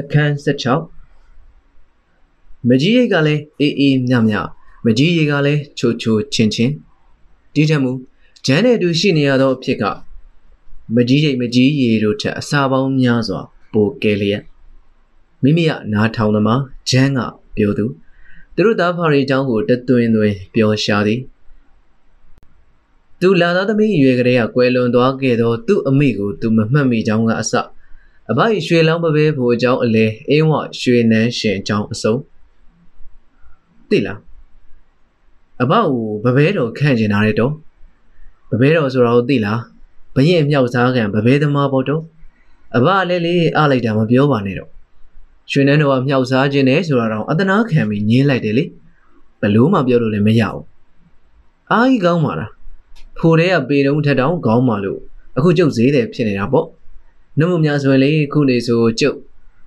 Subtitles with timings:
[0.00, 4.34] အခန်း16မကြီးရိတ်ကလည်းအေးအေးမြမြ
[4.84, 6.72] မကြီးရိတ်ကလည်းချိုချိုချင်းချင်း
[7.54, 7.92] ဒီထက်မူ
[8.46, 9.84] ဂျန်နဲ့အတူရှိနေရသောအဖြစ်က
[10.94, 13.40] မကြီးရိတ်မကြီးရီတို့ထက်အစာပေါင်းများစွာ
[13.72, 14.42] ပိုကဲလျက်
[15.42, 17.18] မိမိကနားထောင်သမားဂျန်က
[17.56, 17.86] ပြောသူ
[18.54, 21.20] သူတို့သားဖာရီအကြောင်းကိုတသွင်းသွင်းပြောရှာသည်
[23.20, 27.52] သူလာသောသမီးရွယ်ကလေးကကွယ်လွန်သွားခဲ့သောသူ့အမိကိုသူမမှတ်မိကြောင်းကအစ
[28.30, 32.14] အဘ၏ရွှေလောင်းပပဲဖို့အကြောင်းအလဲအင်းဝရွှေနန်းရှင်အကြောင်းအစုံ
[33.90, 34.18] သိလား
[35.62, 35.86] အဘကို
[36.24, 37.52] ပပဲတော်ခန့်ကျင်တာတဲ့တော့
[38.50, 39.60] ပပဲတော်ဆိုတော့သိလား
[40.14, 42.02] ဘရင်မြောက်စားခံပပဲသမားပေါ့တော့
[42.76, 44.70] အဘလည်းလေအားလိုက်တာမပြောပါနဲ့တော့
[45.50, 48.64] ရွှေနန်းတော်ကမြောက်စားခြင်းနဲ့ဆိုတာတော့အတနာခံပြီးညင်းလိုက်တယ်လေ
[49.40, 50.64] ဘလို့မှပြောလို့လည်းမရဘူး
[51.70, 52.50] အားကြီးကောင်းပါလား
[53.18, 55.00] ဖိုတဲ့ကပေတုံးထက်တောင်ကောင်းပါလို့
[55.36, 56.66] အခုကျုပ်ဈေးတယ်ဖြစ်နေတာပေါ့
[57.38, 59.18] နှုတ်မများဆိုရင်လေခုနေဆိုကျုပ်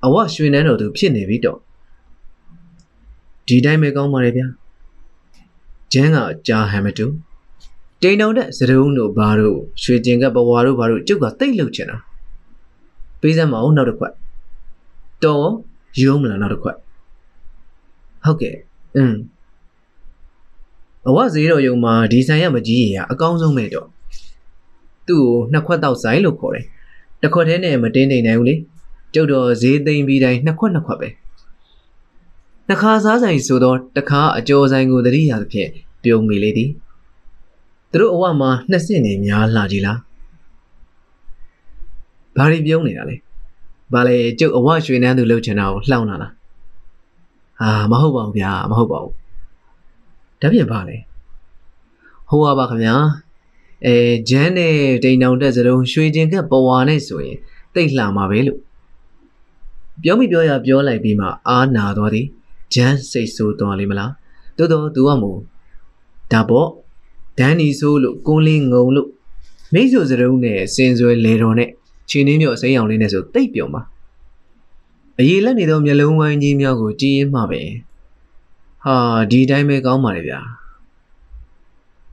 [0.05, 1.59] အဝရွှေနန်းတော်သူဖြစ်နေပြီတော့
[3.47, 4.47] ဒီတိုင်းပဲကောင်းပါလေဗျာ
[5.93, 7.05] ကျန်းကကြာဟမ်မတူ
[8.01, 11.97] တိန်တောင်တဲ့စရုံးတို့ဘာတို့ရွှေကျင်ကပဝါတို့ဘာတို့ကျုပ်ကတိတ်လှုပ်ချင်တာ
[13.21, 14.13] ပေးစမ်းမအောင်နောက်တစ်ခွက်
[15.23, 15.47] တော်
[16.01, 16.77] ရုံးမလားနောက်တစ်ခွက်
[18.25, 18.55] ဟုတ်ကဲ့
[18.97, 19.15] อืม
[21.07, 23.87] အဝဈေးတော်ယုံမှာဒီဆိုင်ရမကြီးရအကောင်းဆုံးပဲတော့
[25.07, 26.65] သူ့ကိုနှစ်ခွက်တောက်ဆိုင်လို့ခေါ်တယ်
[27.21, 28.55] တစ်ခွက်တည်းနဲ့မတင်းနေနိုင်ဘူးလေ
[29.13, 31.09] ကျုပ်တော့ဈေးသိမ့်ပြီးတိုင်းနှစ်ခွက်နှစ်ခွက်ပဲ
[32.69, 35.69] နှခါစားဆိုင်ဆိုတော့တခါအကျော်ဆိုင်ကိုတတိယသဖြင့်
[36.03, 36.69] ပြုံးမိလေသည်
[37.91, 39.99] သူတို့အဝမှာနှစ်ဆင့်နေများလှကြီးလား
[42.37, 43.15] ဘာတွေပြုံးနေတာလဲ
[43.93, 46.31] ဘာလဲကျုပ်အဝရွှေနှမ်းသူလှုပ်ချင်တာကိုလှောင်းလာလား
[47.59, 49.13] ဟာမဟုတ်ပါဘူးဗျာမဟုတ်ပါဘူး
[50.41, 50.97] တပြည့်ပါလေ
[52.29, 52.95] ဟိုပါခင်ဗျာ
[53.85, 53.95] အဲ
[54.29, 57.37] ဂျန်နဲ့တိန်တောင်တက်စလုံးရွှေကျင်ကပဝါနဲ့ဆိုရင်
[57.73, 58.59] တိတ်လှမှာပဲလို့
[60.01, 62.25] ပြောမိပြောရပြောလိုက်ပြီးမှအားနာသွားသည်
[62.73, 64.11] ဂျန်စိတ်ဆိုးသွားလိမ့်မလား
[64.57, 65.39] တိုးတော့သူကမို့
[66.31, 66.69] ဒါပေါ့
[67.39, 69.09] ဒန်နီဆိုးလို့ကိုလေးငုံလို့
[69.73, 71.69] မိတ်ဆွေစရုံးနဲ့စင်ဆွဲလေတော်နဲ့
[72.09, 73.81] ချင်းနှင်းမြော့စိမ်းအောင်လေးနဲ့ဆိုတိတ်ပြုံပါ
[75.19, 77.61] အရေးလက်နေသောမျက်လုံးဝိုင်းကြီးများကိုကြည်ရင်မှပဲ
[78.83, 78.95] ဟာ
[79.31, 80.39] ဒီတိုင်းပဲကောင်းပါလေဗျာ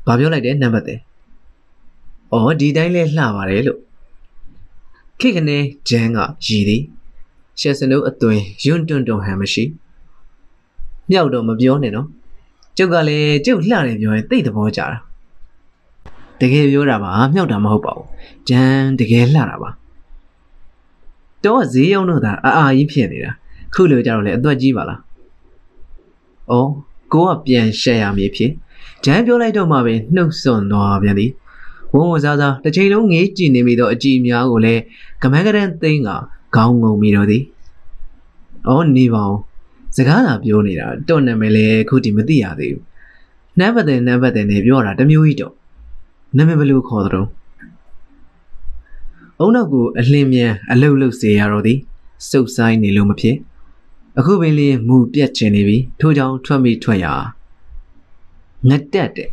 [0.07, 0.99] ဘာပြောလိုက်တဲ့နံပါတ်တဲ့
[2.35, 3.81] အော်ဒီတိုင်းလဲလှပါတယ်လို့
[5.21, 5.59] ခိကနေ
[5.89, 6.83] ဂျန်ကရည်သည်
[7.61, 9.65] ရှက်စနုပ်အသွင်ယွန်းတွန်းတွန်းဟန်မရှိ
[11.11, 12.09] မြောက်တော့မပြောနဲ့နော်
[12.77, 14.99] ကျုပ်ကလည်းကျုပ်လှတယ်ပြောရင်သိတဲ့ဘောကြတာ
[16.41, 18.09] တကယ်ပြောတာပါမြောက်တာမဟုတ်ပါဘူး
[18.49, 19.71] ဂျန်တကယ်လှတာပါ
[21.45, 23.31] တော့ဈေးရောက်တော့တာအာအာကြီးဖြစ်နေတာ
[23.75, 25.01] ခုလိုကြတော့လေအသွက်ကြီးပါလား။
[26.51, 26.71] အော်
[27.13, 28.51] ကိုကပြန်ရှက်ရမည်ဖြစ်
[29.05, 31.31] ဂျန်ပြောလိုက်တော့မှပဲနှုတ်ဆွသွားပြန်သည်
[31.95, 34.83] ဝုံဝစားစားတစ်ချိန်လုံးငေးကြည့်နေမိသောအကြည့်များကိုလည်း
[35.23, 36.09] ကမန်းကရန်သိန်းက
[36.55, 37.43] ခေါင်းငုံမိတော့သည်။
[38.69, 39.39] အော်နေပါဦး
[39.97, 42.85] စကားသာပြောနေတာတော့နာမည်လည်းအခုထိမသိရသေးဘူး။
[43.59, 45.55] နံပါတ်တဲ့နံပါတ်တဲ့နဲ့ပြောတာတမျိုးကြီးတော့
[46.37, 47.23] နာမည်ဘယ်လိုခေါ်သလဲ။
[49.41, 51.79] အုံနောက်ကိုအလင်းမြန်အလုတ်လုတ်စေရတော့သည်
[52.31, 53.37] စုပ်ဆိုင်နေလို့မဖြစ်။
[54.19, 57.07] အခုပင်လေးမူပြက်ချင်နေပြီထို့ကြောင့်ထွက်မိထွက်ရ
[58.69, 59.31] ငတက်တဲ့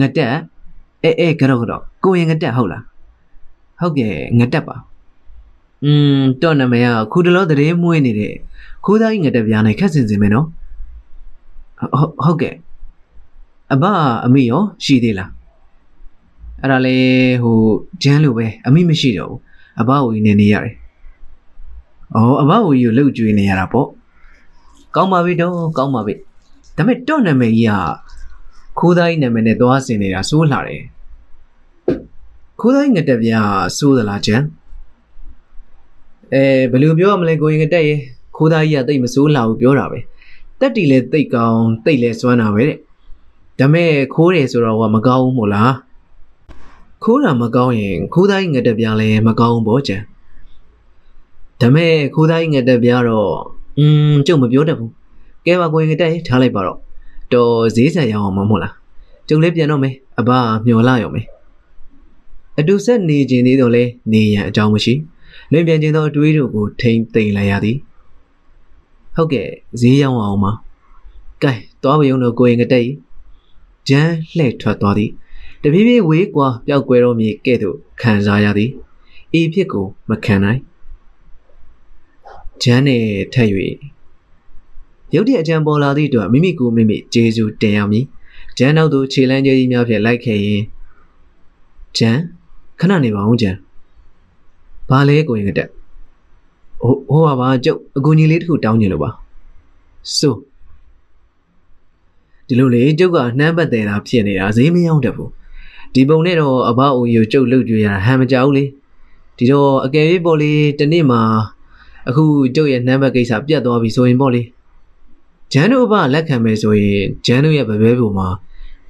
[0.00, 0.34] ငတက်
[1.04, 2.82] အဲအဲကတော့ကတော့ကိုရင်ငတက်ဟုတ်လား
[3.80, 4.76] ဟုတ်ကဲ့ငတက်ပါ
[5.84, 8.34] อืมတော့နာမည်ကခုတလောတရေမွေးနေတဲ့
[8.84, 10.46] ခိုးသားကြီးငတက်ပြားနဲ့ခက်စင်စင်ပဲနော်
[11.78, 12.54] ဟုတ်ဟုတ်ကဲ့
[13.72, 13.84] အဘ
[14.26, 15.30] အမိရောရှိသေးလား
[16.60, 16.96] အဲ့ဒါလေ
[17.42, 17.58] ဟို
[18.02, 19.40] ဂျန်းလိုပဲအမိမရှိတော့ဘူး
[19.80, 20.74] အဘကိုနေနေရတယ်။
[22.14, 23.88] အော်အဘဝကြီးကိုလှုပ်ကြွေးနေရတာပေါ့။
[24.94, 26.14] ကောင်းပါပြီတော့ကောင်းပါပြီ။
[26.76, 27.74] ဒါပေမဲ့တော့နာမည်ကြီးက
[28.78, 30.82] ခိုးသားကြီးနာမည်နဲ့သွားစင်နေတာစိုးလှတယ်။
[32.66, 33.30] ခိုးသားကြီးငတက်ပြ
[33.78, 34.42] စိုးသလားကျန်။
[36.34, 37.94] အဲဘယ်လိုပြောရမလဲကိုရင်ငတက်ရေ
[38.36, 39.98] ခိုးသားကြီးကတိတ်မစိုးလှဘူးပြောတာပဲ။
[40.60, 42.78] တက်တီလဲတိတ်ကောင်းတိတ်လဲစွမ်းတာပဲတဲ့။
[43.58, 45.72] ဒါမဲ့ခိုးတယ်ဆိုတော့ကမကောင်းဘူးမို့လား။
[47.04, 50.02] ခိုးတာမကောင်းရင်ခိုးသားကြီးငတက်ပြလဲမကောင်းဘူးပေါ့ကျန်။
[51.60, 53.32] ဒါမဲ့ခိုးသားကြီးငတက်ပြားတော့
[53.78, 54.90] อืมကျုပ်မပြောတတ်ဘူး
[55.46, 56.78] ကဲပါကိုရင်ငတက်ထားလိုက်ပါတော့
[57.32, 58.74] တော်ဈေးဆက်ရအောင်မမဟုတ်လား
[59.28, 60.30] ကျုပ်လည်းပြန်တော့မယ်အဘ
[60.66, 61.26] မျောလာရောမယ်
[62.58, 64.94] အတူဆက်နေခြင်းသေးတော့လဲနေရန်အကြောင်းမရှိ
[65.52, 67.76] လွင်ပြန်ခြင်းသောအတွေးတို့ကိုထိမ့်သိမ့်လိုက်ရသည်
[69.14, 69.48] ဟုတ်ကဲ့
[69.80, 70.52] ဈေးရောက်အောင်ပါ
[71.42, 71.52] ကဲ
[71.82, 72.86] သွားပြုံတော့ကိုရင်ငတက်
[73.88, 75.10] ဂျန်လှဲ့ထွက်သွားသည်
[75.62, 78.70] တပြေးပြေးဝေးကွာပျောက်ကွယ်တော့မြေကဲ့သို့ခံစားရသည်
[79.38, 80.60] ဤဖြစ်ကိုမခံနိုင်
[82.62, 83.04] ဂျမ်းနဲ့
[83.34, 83.48] ထက်၍
[85.14, 88.04] ရုတ်တရက်အကြံပေါ်လာသည့်အတွက်မိမိကိုမိမိကျေးဇူးတင်ရမည်
[88.58, 90.62] ဂျမ်းနောက်သို့ခြေလမ်းကျဲကြီးများဖြင့်လိုက်ခဲ့ရင်
[91.98, 92.22] ဂျမ်း
[92.80, 93.58] ခဏနေပါဦးဂျမ်း
[94.88, 95.68] ဘာလဲကိုရင်ကတက်
[96.80, 99.10] ဟိုဟိုပါပါကျုပ်အကူကြီးလေးတစ်ခုတောင်းချင်လို့ပါ
[100.16, 100.34] ဆို
[102.46, 105.30] ဒီလိုလေကျုပ်ကနှမ်းပတ်တယ်တာဖြစ်နေတာဈေးမရောက်တတ်ဘူး
[105.94, 108.64] ဒီပုံနဲ့တော့အဘအိုယူကျုပ်လှုပ်ကြွရတာဟန်မကြောက်လေ
[109.36, 111.20] ဒီတော့အကယ်၍ပေါ့လေတနေ့မှာ
[112.08, 112.24] အခု
[112.54, 114.42] ကျုပ်ရဲ့နှမ်းပတ်ကိစ္စပြတ်သွားပြီဆိုရင်ပေါ့လေ
[115.52, 118.28] ဂျန်တို့အဘလက်ခံမယ်ဆိုရင်ဂျန်တို့ရဲ့ဗပဲပုံမှာ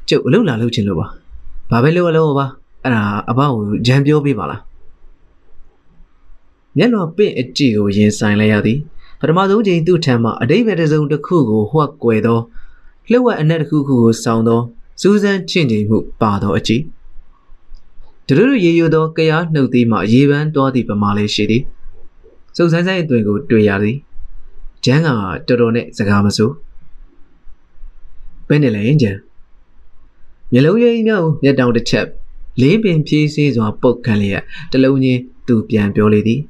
[0.08, 1.06] ကျုပ်အလုပ်လာလုပ်ချင်လို့ပါ
[1.70, 2.46] ဘာပဲလုပ်အလုပ်ပါ
[2.84, 4.60] အဲ့ဒါအဘကိုဂျန်ပြောပေးပါလား
[6.76, 8.78] မျက်လွန်ပင့်အကြည့်ကိုရင်ဆိုင်လိုက်ရသည်
[9.20, 12.40] ပထမဆုံးချိန်သူ့ထံမှအတိတ်ပဲတစ်စုံတစ်ခုကိုဟွက်ကွယ်သော
[13.10, 14.60] လှုပ်ဝက်အနက်တစ်ခုခုကိုစောင်းသော
[15.00, 16.82] စူးစမ်းချင့်ချိန်မှုပါသောအကြည့်
[18.28, 21.62] ဒရုရရေယူသောကြရားနှုတ်သည်မှရေပန်းတော်သည့်ပမာလေးရှိသည်
[22.56, 23.96] စုပ်ဆိုင်ဆိုင်အသွင်ကိုတွေ့ရသည်
[24.84, 25.08] ဂျန်က
[25.48, 26.54] တော်တော်နဲ့စကားမစိုး
[28.48, 29.18] ဘယ်နဲ့လဲဂျန်
[30.52, 32.06] မျက်လုံးရိပ်မြောက်မျက်တောင်တစ်ချက်
[32.60, 34.42] လေးပင်ဖြည်းစေးစွာပုတ်ခန့်လျက်
[34.72, 36.40] တလုံးချင်းသူပြန်ပြောလေသည်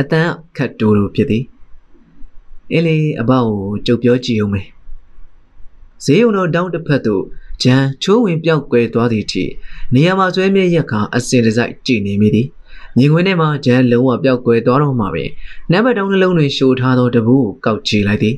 [0.00, 1.44] အတန်းခတ်တိုးလိုဖြစ်သည်
[2.72, 4.66] အင်းလေအဘောက်ကိုကြုတ်ပြောကြည့်အောင်မယ်
[6.04, 7.22] ဈေးုံတော်တောင်းတစ်ဖက်သို့
[7.62, 9.44] ဂျန်ချိုးဝင်ပြောက်ကွယ်သွားသည့်အထိ
[9.94, 12.46] နေရာမှာဆွဲမြဲရက်ကအစင်တစိုက်ကြည်နေမိသည်
[12.96, 15.24] မြင်ကွင်းထဲမှာဂျန်လုံးဝပြောက်ကွယ်သွားတော့မှပဲ
[15.72, 18.34] နံပါတ်တောင်းနှလုံးတွင်ရှို့ထားသောတပူးကိုကောက်ချလိုက်သည်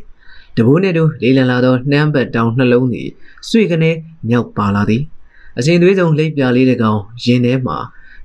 [0.56, 3.08] တပူးနှင့်တို့လေးလံလာသောနှမ်းပတ်တောင်းနှလုံးသည်
[3.48, 3.90] ဆွေကနေ
[4.28, 5.02] မြောက်ပါလာသည်
[5.58, 7.78] အစဉ်သွေးစုံလိပ်ပြလေးတကောင်ရင်ထဲမှာ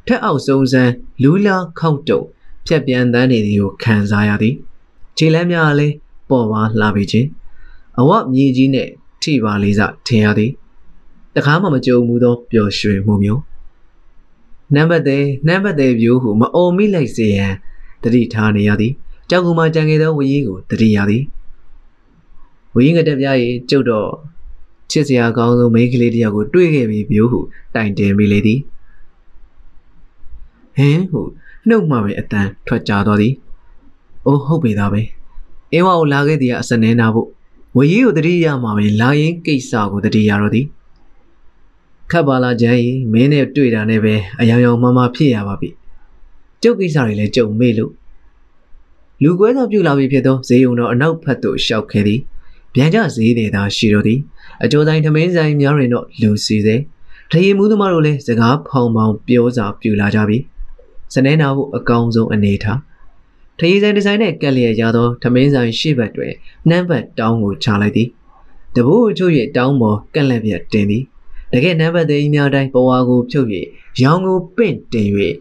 [0.07, 0.91] ထက်အောက်ဆုံးစမ်း
[1.23, 2.21] လူလာခောက်တုံ
[2.65, 4.55] ဖြက်ပြန်တန်းနေသည်ကိုခံစားရသည်
[5.17, 5.95] ခြေလမ်းများလည်း
[6.29, 7.27] ပေါ်ပါလာပြီချင်း
[7.99, 8.87] အဝမြေကြီးနဲ့
[9.21, 10.51] ထိပါလေးစထင်ရသည်
[11.35, 13.41] တခါမှမကြုံဘူးသောပျော်ရွှင်မှုမျိုး
[14.75, 17.53] နံပါတ်သေးနံပါတ်သေးပြိုးဟုမအုံမိလိုက်စေရန်
[18.03, 18.93] တတိထားနေရသည်
[19.29, 21.23] ကြောက်ကူမှကြံခဲ့သောဝီကြီးကိုတတိရသည်
[22.75, 23.35] ဝီကြီးငတက်ပြား၏
[23.69, 24.09] ကျုပ်တော့
[24.91, 27.39] ချစ်စရာကောင်းဆုံးမိန်းကလေးတယောက်ကိုတွေ့ခဲ့ပြီပြိုးဟု
[27.75, 28.59] တိုင်တင်မိလေသည်
[30.77, 31.21] ဟင်းဟု
[31.67, 33.33] နှုတ်မှပဲအတန်ထွက်ကြသွားသည်။
[34.25, 35.01] အိုးဟုတ်ပြီသားပဲ။
[35.73, 37.27] အင်းဝါကိုလာခဲ့သည်ကအစနေနာဖို့
[37.77, 40.65] ဝေကြီးကိုတတိယမှာပဲလာရင်ကိစ္စကိုတတိယတော့သည်။
[42.11, 45.69] ခတ်ပါလားဂျန်ကြီးမင်းနဲ့တွေ့တာနဲ့ပဲအယောင်ယောင်မမဖြစ်ရပါပြီ။
[46.61, 47.91] ကျုပ်ကိစ္စတွေလည်းကြုံမေ့လို့
[49.23, 52.19] လူကွဲသောပြုလာပြီဖြစ်သောဈေးုံတော်အနောက်ဖက်သို့ရှောက်ခဲ့သည်။
[52.73, 54.19] ပြန်ကြဈေးတွေသာရှိတော်သည်။
[54.63, 56.75] အကျိုးတိုင်းထမင်းဆိုင်များတွင်တော့လူစီစေ။
[57.31, 60.37] ထရီမှုသမားတို့လည်းစကားဖောင်ဖောင်ပြောစာပြူလာကြပြီ။
[61.13, 62.79] စနေနာဖို့အကောင်းဆုံးအနေထား။
[63.57, 66.33] ထရီဆိုင်ဒီဇိုင်းနဲ့ကက်လျက်ရသောထမင်းဆိုင်ရှေ့ဘက်တွင်
[66.69, 68.07] နှမ်းဘတ်တောင်းကိုချလိုက်သည်။
[68.75, 71.03] တဘိုးချို့၍တောင်းပေါ်ကက်လက်ပြတ်တင်သည်။
[71.53, 73.47] တကယ်နှမ်းဘတ်သေးများတိုင်းပဝါကိုဖြုတ်၍
[74.01, 75.09] ရောင်ကိုပင့်တင်၍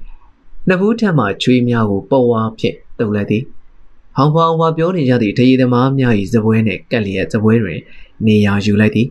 [0.68, 3.42] နှစ်ဖူးထက်မှချွေးများကိုပဝါဖြင့်တုပ်လိုက်သည်။
[4.16, 7.78] ဟောင်ဖောင်ဝါပြောနေကြသည့်ထရီသမားများ၏ဇပွဲနှင့်ကက်လျက်ဇပွဲတွင်
[8.26, 9.08] နေရာယူလိုက်သည်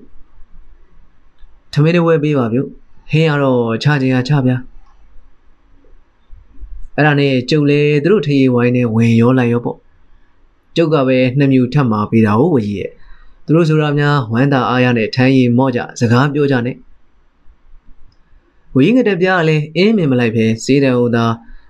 [1.72, 2.62] ။ထမင်းတွေဝဲပေးပါပြု။
[3.12, 4.58] ဟင်းရတော့ချချင်ရချဗျာ။
[6.98, 9.78] အဲ့ဒါနဲ့ကျုပ်လေသူတို့ထရေဝိုင်းနဲ့ဝင်ရောလိုက်ရောပေါ့
[10.76, 12.92] ကျုပ်ကပဲနှစ်မြူထပ်มาပေးတာကိုဝကြီးရဲ့
[13.46, 16.76] သူတို့ဆိုတာများဝမ်းသာအားရနဲ့ထမ်းရည်မော့ကြစကားပြောကြနဲ့
[18.76, 21.26] ဝကြီးငတဲ့ပြားလည်းအင်းမြင်မလိုက်ပဲစေးတယ်ဟိုသာ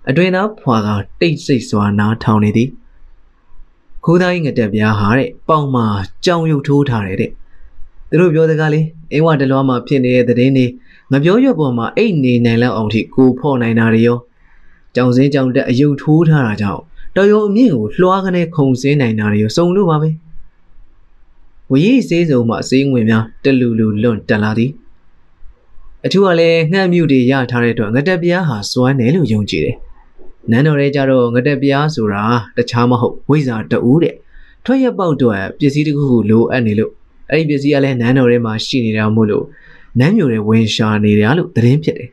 [0.10, 0.90] အတွင်သားဖွာက
[1.20, 2.70] တိတ်ဆိတ်စွာနားထောင်နေသည်
[4.06, 5.86] ခိုးသားကြီးငတဲ့ပြားဟာတဲ့ပေါင်မှာ
[6.25, 7.31] ကြောင်ရုပ်ထိုးထားတယ်တဲ့
[8.09, 10.65] သူတို့ပြောစကားလေးအင်းဝတလွားမှာဖြစ်နေတဲ့တဲ့င်းတွေ
[11.12, 14.18] ငပြောရွက်ပေါ်မှာအိတ်နေနိုင်လောက်အောင်ထိကိုဖော့နိုင်တာတွေရော
[14.95, 16.81] ကြောင်စင်းကြောင်တက်အယုတ်ထိုးထားတာကြောင့်
[17.15, 20.09] တော်ရုံအမြင့်ကိုလွှားကနေခုံစင်းနိုင်တာတွေစုံလို့ပါပဲ
[21.71, 24.71] ဝရီစေးစုံမှအစည်းငွေများတလူလူလွန့်တက်လာသည်
[26.06, 29.76] အထူးကလည်းငှက်မြူတွေရထားတဲ့အတွက်ငတက်ပြားဟာစွမ်းတယ်လို့ယုံကြည်တယ်
[30.50, 32.24] နန်းတော်ရဲကြတော့ငတက်ပြားဆိုတာ
[32.57, 34.16] တခြားမဟုတ်ဝိဇ္ဇာတူတဲ့
[34.66, 36.92] ထွက်ရပေါက်တော့ပစ္စည်းတစ်ခုခုလိုအပ်နေလို့
[37.30, 39.45] အဲ့ဒီပစ္စည်းကလည်းနန်းတော်ထဲမှာရှိနေတာမို့လို့
[40.00, 42.10] နန်းမြို့ထဲဝင်ရှာနေတယ်လို့သတင်းဖြစ်တယ်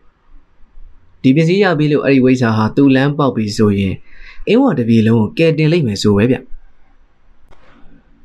[1.23, 3.95] ဒီပစ္စည်းရပြီလို့အဲ့ဒီဝိဇ္ဇာဟာသူ့လမ်းပေါက်ပြီဆိုရင်
[4.49, 6.37] အင်းဝတပြေလုံးကိုကယ်တင်လိုက်မယ်ဆိုပဲဗျ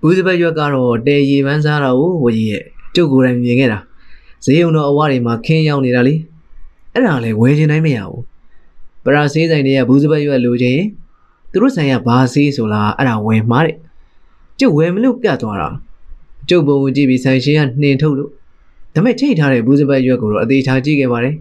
[0.01, 2.63] ဘူးစပတ်ရွက်ကတော့တဲရီပန်းစားတာကိုဝကြီးရဲ့
[2.95, 3.79] ကျုပ်ကိုယ်တိုင်မြင်ခဲ့တာ
[4.45, 6.15] ဈေးုံတော်အဝတွေမှာခင်းရောက်နေတာလေ
[6.93, 8.23] အဲ့ဒါလည်းဝယ်ချင်တိုင်းမရဘူး
[9.03, 10.79] ပရာဆေးဆိုင်တွေကဘူးစပတ်ရွက်လိုချင်
[11.51, 13.77] သူတို့ဆိုင်ကဘာဆေးဆိုလားအဲ့ဒါဝယ်မှားတဲ့
[14.59, 15.69] ကျုပ်ဝယ်မလို့ပြတ်သွားတာ
[16.49, 18.31] ကျုပ်ပုံကိုကြည့်ပြီးဆိုင်ရှင်ကနှင်ထုတ်လို့
[18.93, 21.35] ဒါမဲ့ထိတ်ထားတဲ့ဘူးစပတ်ရွက်ကိုတော့အသေးချာကြည့်ခဲ့ပါတယ်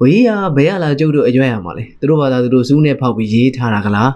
[0.00, 4.10] ဝေးရဘယ်ရလာကျုပ်တို့အရွက်ရမှာလဲသူတို့ဘာသာသူတို့စူးနဲ့ဖောက်ပြီးရေးထားတာကလား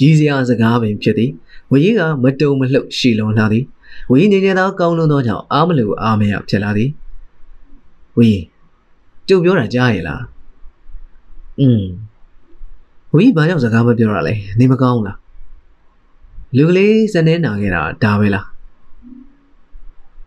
[0.00, 1.30] ရေးစရာစကားပင်ဖြစ်သည်
[1.70, 3.64] ဝေးကမတုံမလှုပ်ရှီလွန်လာသည်
[4.10, 6.90] ဝေးငြိမ်ငြိမ်သောကောင်းလွန်းသောကြောင့်အားမလို့အားမရဖြစ်လာသည်
[8.18, 8.40] ဝေး
[9.27, 10.23] ကျုပ်ပြောတာကြားရလား
[11.59, 11.83] อืม
[13.13, 15.17] ဝေးဘာကြောင့်စကားမပြောရလဲနေမကောင်းလား
[16.57, 18.45] လူကလေးစနေနာခဲ့တာဒါပဲလား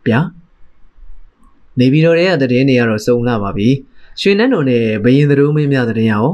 [0.06, 0.20] ဗျာ
[1.78, 3.68] နေပြည်တော်ရဲ့တည်င်းတွေကတော့စုံလာပါပြီ
[4.20, 6.28] ရွှေနန်းတော်နဲ့ဘရင်သတို့မင်းများတည်င်းရောဩ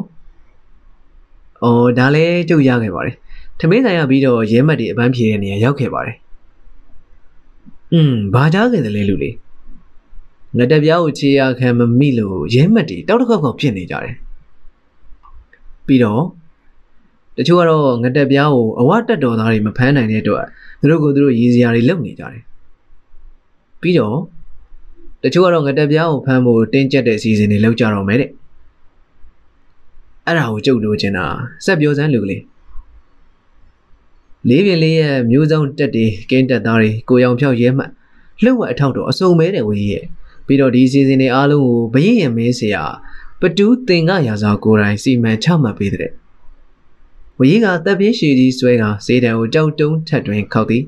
[1.61, 3.17] ။အော်ဒါလည်းကျုပ်ရခဲ့ပါတယ်။
[3.59, 6.17] ထမင်းဆိုင်ရပြီးတော့ရဲမတ်တွေအပန်းဖြေတဲ့နေရာရောက်ခဲ့ပါတယ်။
[7.93, 9.35] อืมဘာကြားခဲ့တယ်လဲလူလေး။
[10.58, 14.16] ငတက်ပြားကိုခြေရခံမမိလို့ရဲမတ်တွေတောက်တစ်ခေါက်ခေါက်ဖြစ်နေကြတယ်။
[15.88, 16.24] ပြီးတော့
[17.38, 20.46] တချို့ကတော့ငတက်ပြားကိုအဝတက်တော်သားတွေမဖမ်းနိုင်တဲ့အတွက်
[20.80, 22.42] သူတို့ကိုသူတို့ရည်စရာတွေလုပ်နေကြတယ်။
[23.82, 24.18] ပြီးတော့
[25.24, 28.30] တချို့ကတော့ငတက်ပြားကိုဖမ်းဖို့တင်းကျပ်တဲ့စီစဉ်တွေလုပ်ကြတော့မယ်တဲ့။
[30.28, 31.26] အဲ့ဒါကိုကြုတ်လို့ချင်တာ
[31.66, 32.42] စက်ပြောစမ်းလူကလေး
[34.50, 37.92] လေးပြင်းလေးရဲ့မျိုးစုံတက်တွေကင်းတက်သားတွေကိုရောင်ဖြောက်ရဲမှတ်
[38.44, 40.06] လှုပ်ဝက်အထောက်တော့အစုံမဲတယ်ဝေးရဲ့
[40.46, 42.84] ပြီးတော့ဒီစီစဉ်တွေအားလုံးကိုဘရင်ရမဲစရာ
[43.40, 46.12] ပတူးတင်ကရာဇာကိုယ်တိုင်စီမံချမှတ်ပေးတဲ့
[47.38, 50.84] ဝကြီးကတပ်ပြင်းရှည်ကြီးဆွဲကဈေးတံကိုကြောက်တုံးထက်တွင်ခောက်သည်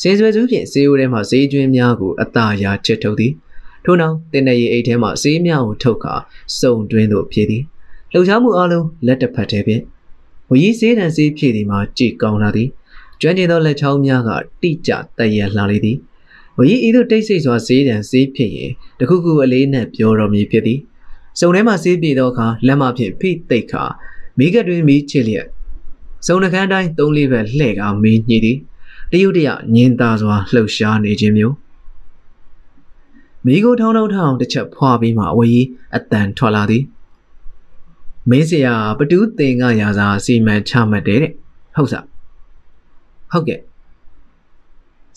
[0.00, 3.32] ဈေးဆွဲစုဖြင့်ဈေးဦးထဲမှဈေးကျွင်းများကိုအသာရာချစ်ထုတ်သည်
[3.84, 6.14] ထို့နောက်တင်နေရီအိတ်ထဲမှဈေးများကိုထုတ်ကာ
[6.60, 7.62] စုံတွင်းသို့ဖြည့်သည်
[8.12, 9.82] လှုပ်ရှားမှုအလုံးလက်တစ်ဖက်ထဲဖြင့်
[10.50, 12.68] ဝကြီးဈေးတံဈေးဖြည့်သည်မှာကြည်ကောင်းလာသည်
[13.20, 14.30] ကျွမ်းကျင်သောလက်ချောင်းများက
[14.62, 15.96] တိကျတည့်ရလှလေသည်
[16.58, 20.80] ဝရီဤသို့တိတ်ဆိတ်စွာစေးတန်စေးဖြည့်ရင်တခုခုအလေးနဲ့ပြောတော်မူဖြစ်သည်
[21.40, 23.84] စုံထဲမှစေးပြေသောအခါလက်မဖြင့်ဖိသိက်ခါ
[24.38, 25.46] မိကတွင်မိချစ်လျက်
[26.26, 28.58] စုံနှကန်းတိုင်းသုံးလေးပဲလှဲ့ကမင်းညှိသည်
[29.12, 31.54] တရုတ်တရညင်သာစွာလှုပ်ရှားနေခြင်းမျိုး
[33.46, 35.66] မိကိုထောင်းထောင်းထောင်းတစ်ချက်ဖွာပြီးမှအဝကြီး
[35.96, 36.84] အတန်ထွက်လာသည်
[38.30, 41.32] မင်းစရာပတူးတင်ကရာစာစီမံချမှတ်တယ်တဲ့
[41.74, 42.06] ဟုတ်စား
[43.32, 43.60] ဟုတ်ကဲ့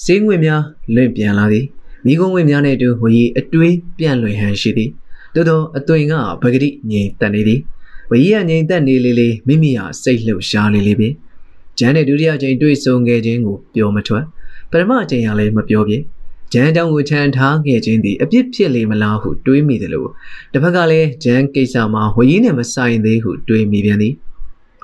[0.05, 0.61] စင်းငွေများ
[0.95, 1.65] လွင့်ပြန်လာသည်
[2.05, 4.89] မိကုံးငွေများနဲ့အတူဝရီအတွေးပြန့်လွင်ဟန်ရှိသည်
[5.33, 7.59] သို့သောအသွင်ကပဂတိငြိမ်သက်နေသည်
[8.09, 11.13] ဝရီကငြိမ်သက်နေလေလေမိမိဟာစိတ်လှုပ်ရှားလေလေပင်
[11.79, 14.23] ဂျန်နဲ့ဒုတိယကြိမ်တွေ့ဆုံခဲ့ခြင်းကိုပြောမထွက်
[14.71, 15.93] ပထမအကြိမ်ကလည်းမပြောပြ
[16.53, 20.09] ဂျန်တောင်ကိုချန်ထားခဲ့ခြင်းသည်အပြစ်ဖြစ်လေမလားဟုတွေးမိတယ်လို့
[20.53, 24.13] တစ်ဖက်ကလည်းဂျန်ကိစ္စမှာဝရီနဲ့မဆိုင်သေးဟုတွေးမိပြန်သည်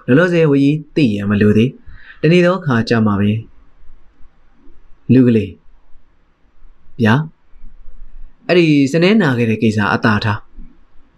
[0.08, 1.70] လောလောဆယ်ဝရီသိရမလို့သည်
[2.22, 3.32] တနေ့တော့ခါကြမှာပဲ
[5.13, 5.51] လူကလေး
[7.01, 7.16] ဗျာ
[8.48, 10.39] အဲ့ဒီစနေနာခဲ့တဲ့ကိစ္စအသာထား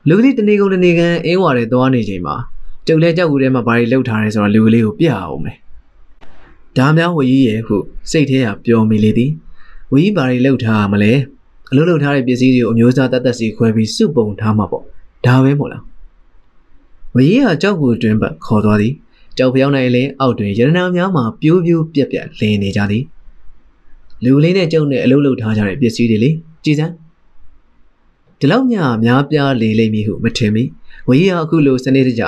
[0.07, 2.35] လူကလေးတနေ့ကုန်တနေ့ကန်အင်းဝါတဲ့သွားနေချိန်မှာ
[2.87, 5.57] ကျုပ်လဲကြောက်ဦးထဲမှာဘာတွေလှုပ်ထားရဲဆိုတော့လူကလေးကိုပြအောင်မယ်
[6.77, 7.77] ဒါများဝကြီးရဲ့ဟု
[8.11, 9.31] စိတ်ထဲကပျော်မိလေသည်
[9.91, 11.13] ဝကြီးဘာတွေလှုပ်ထားမလဲ
[11.71, 14.83] အလုပ်လုပ်ထားတဲ့ပစ္စည်းတွေကိုအမျိုးသားတတ်တတ်စီခွဲပြီးစုပုံထားမှာပေါ့
[15.25, 15.83] ဒါပဲမို့လား
[17.15, 18.93] ဝကြီးဟာကြောက်ကိုတွင်ပတ်ခေါ်သွားသည်
[19.37, 23.03] ကြောက်ဖျောင်းနိုင်လဲအောက်တွင်ရတနာများမှာပြိုးပြိုးပြက်ပြက်လင်းနေကြသည်
[24.25, 26.29] လူလေးနဲ့ကျုံနဲ့အလုပ်လုပ်ထားကြတဲ့ပစ္စည်းတွေလေ
[26.63, 26.93] ကြည်စမ်း
[28.39, 30.63] ဒီလောက်များများပြားလေလိမ့်မည်ဟုမထင်မိ
[31.07, 32.23] ဝကြီးဟာအခုလိုစနေတကျ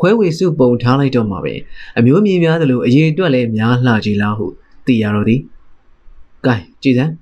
[0.00, 1.54] ခွဲဝေစုပုံထားလိုက်တော့မှာပဲ
[1.98, 4.46] အမျိုးမြင်များသလိုအရေးအတွက်လည်းများလှကြည်လားဟု
[4.86, 5.40] သိရတော့သည်။
[6.46, 7.12] ကဲကြည်စမ်း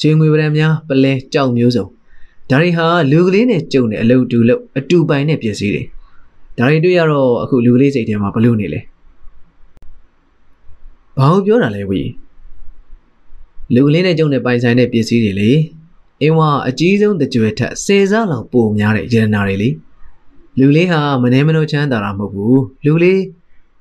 [0.00, 1.86] ရွှေငွေပရံများပလဲကြောက်မျိုးစုံ
[2.50, 5.82] ဒါတွေဟာလူကလေးနဲ့ကြုံတဲ့အလုပ်တူလို့အတူပိုင်တဲ့ပစ္စည်းတွေ
[6.58, 8.80] ဒါတွေတွေ့ရတော့အခုလူကလေးစိတ်ထဲမှာဘလို့နေလဲ
[11.16, 12.00] ဘာလို့ပြောတာလဲဝီ
[13.74, 15.50] လူကလေးနဲ့ကြုံတဲ့ပိုင်ဆိုင်တဲ့ပစ္စည်းတွေလေ
[16.22, 19.70] အင်းဝါအကြီးဆုံးတကြွယ်ထက်၁၀ဆလောက်ပိုများတဲ့ရတနာတွေလေ
[20.58, 23.20] လူလေးဟာမနေမနှုတ်ချမ်းသာတာမဟုတ်ဘူးလူလေး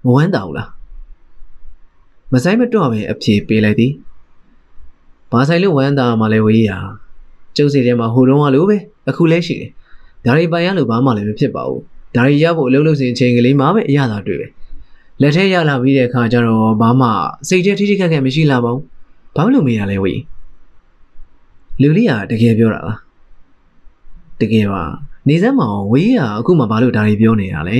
[0.03, 0.69] မဝမ်းသာဘူးလား
[2.33, 3.91] မဆိုင်မတွပဲအဖြေပေးလိုက်သည်
[5.31, 6.71] ဘာဆိုင်လို့ဝမ်းသာမှလဲဝေးရ
[7.55, 8.77] ကျုပ်စီထဲမှာဟိုတုန်းကလိုပဲ
[9.09, 9.69] အခုလဲရှိတယ်
[10.25, 11.81] ဒါတွေပိုင်ရလို့ဘာမှလည်းမဖြစ်ပါဘူး
[12.15, 14.47] ဒါတွေရဖို့အလုပ်လုပ်စဉ်အချိန်ကလေးမှပဲအရသာတွေ့ပဲ
[15.21, 17.07] လက်ထဲရလာပြီးတဲ့အခါကျတော့ဘာမှ
[17.47, 18.83] စိတ်ထဲထိထိခက်ခက်မရှိလာပါဘူး
[19.37, 20.19] ဘာလို့မေးရလဲဝေး
[21.81, 22.99] လူလေးကတကယ်ပြောတာလား
[24.41, 24.83] တကယ်ပါ
[25.27, 27.77] နေစမ်းမအောင်ဝေးရအခုမှဘာလို့ဒါတွေပြောနေတာလဲ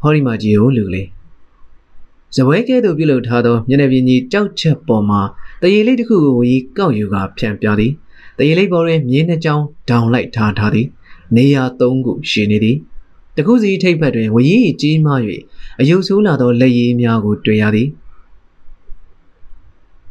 [0.00, 1.08] ဟောဒီမှာကြည့်ဦးလူလေး
[2.36, 5.20] ဇပွဲကဲသို့ပြုလုပ်ထားသောမျက်နှာပြင်ကြီးကြောက်ချက်ပေါ်မှာ
[5.62, 7.92] တရေလေးတစ်ခုကိုဝီကောက်ယူကဖြန့်ပြသည်
[8.38, 10.86] တရေလေးပေါ်တွင်မြင်းနှကြောင်းဒေါင်လိုက်ထားထားသည်
[11.36, 12.76] နေရာ၃ခုရှိနေသည်
[13.36, 15.20] တခုစီထိပ်ဖက်တွင်ဝရီကြီးမား၍
[15.80, 17.88] အယုတ်ဆိုးလာသောလက်ရည်များကိုတွေ့ရသည်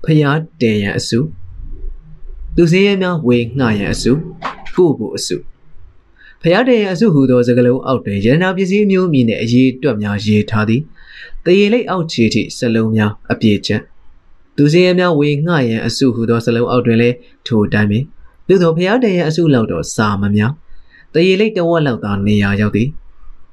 [0.05, 1.19] ဖျားတန်ရန်အစု
[2.55, 4.12] သူစည်းရဲများဝေငှရန်အစု
[4.74, 5.38] ဖို့ဖို့အစု
[6.41, 10.81] ဖျားတန်ရန်အစုဟူသောစကလုံးအောက်တွင်ရတနာပစ္စည်းမျိုးမြည်နှင့်အရေးတွက်များရေးထားသည်
[11.45, 13.81] တရေလိတ်အောက်ခြေထိစလုံးများအပြည့်ချက်
[14.57, 17.15] သူစည်းရဲများဝေငှရန်အစုဟူသောစလုံးအောက်တွင်လည်း
[17.48, 18.03] ထိုအတိုင်းပင်
[18.48, 20.51] သို့သောဖျားတန်ရန်အစုလောက်တော့စာမများ
[21.13, 22.88] တရေလိတ်တဝက်လောက်သာနေရာရောက်သည်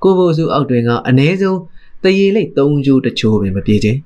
[0.02, 1.58] ကိုဘိုစုအောက်တွင်ကအ ਨੇ ဆုံး
[2.02, 3.98] တရေလိတ်၃ကျိုးတချို့ပင်မပြေခြင်း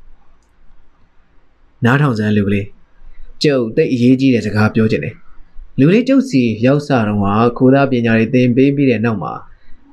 [1.85, 2.67] နားထောင်စမ်းလူကလေး
[3.43, 5.15] ကျုပ်တိတ်အရေးကြီးတဲ့စကားပြောချင်တယ်
[5.79, 9.33] လူလေးကျုပ်စီရောက်စားတော့ကခိုးသားပညာတွေသင်ပေးပြီးတဲ့နောက်မှာ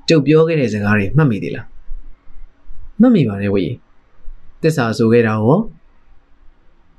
[0.10, 1.66] ကျုပ်ပြောခဲ့တဲ့စကားတွေမှတ်မိသေးလား
[3.02, 3.64] မှတ်မိပါတယ်ဝေ
[4.64, 5.58] တစ္ဆာဆိုခဲ့တာရော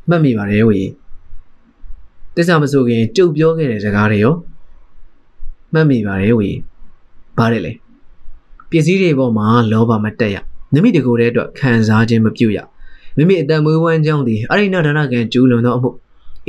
[0.09, 0.81] မှတ်မိပါတယ်ဝေ
[2.37, 4.35] တစ္ဆာမဆိုခင်ကျုပ်ပြောခဲ့တဲ့စကားတွေရော
[5.73, 6.51] မှတ်မိပါတယ်ဝေ
[7.39, 7.73] ဘာလဲလဲ
[8.71, 10.37] ပစ္စည်းတွေပေါ်မှာလောဘမတက်ရ
[10.73, 12.59] မိမိတကိုယ်တည်းအတွက်ခံစားခြင်းမပြုရ
[13.17, 15.91] မိမိအတန်မွေးဝမ်းကြောင်းသည်အရိဏဒါနကံကျူးလွန်သောအမှု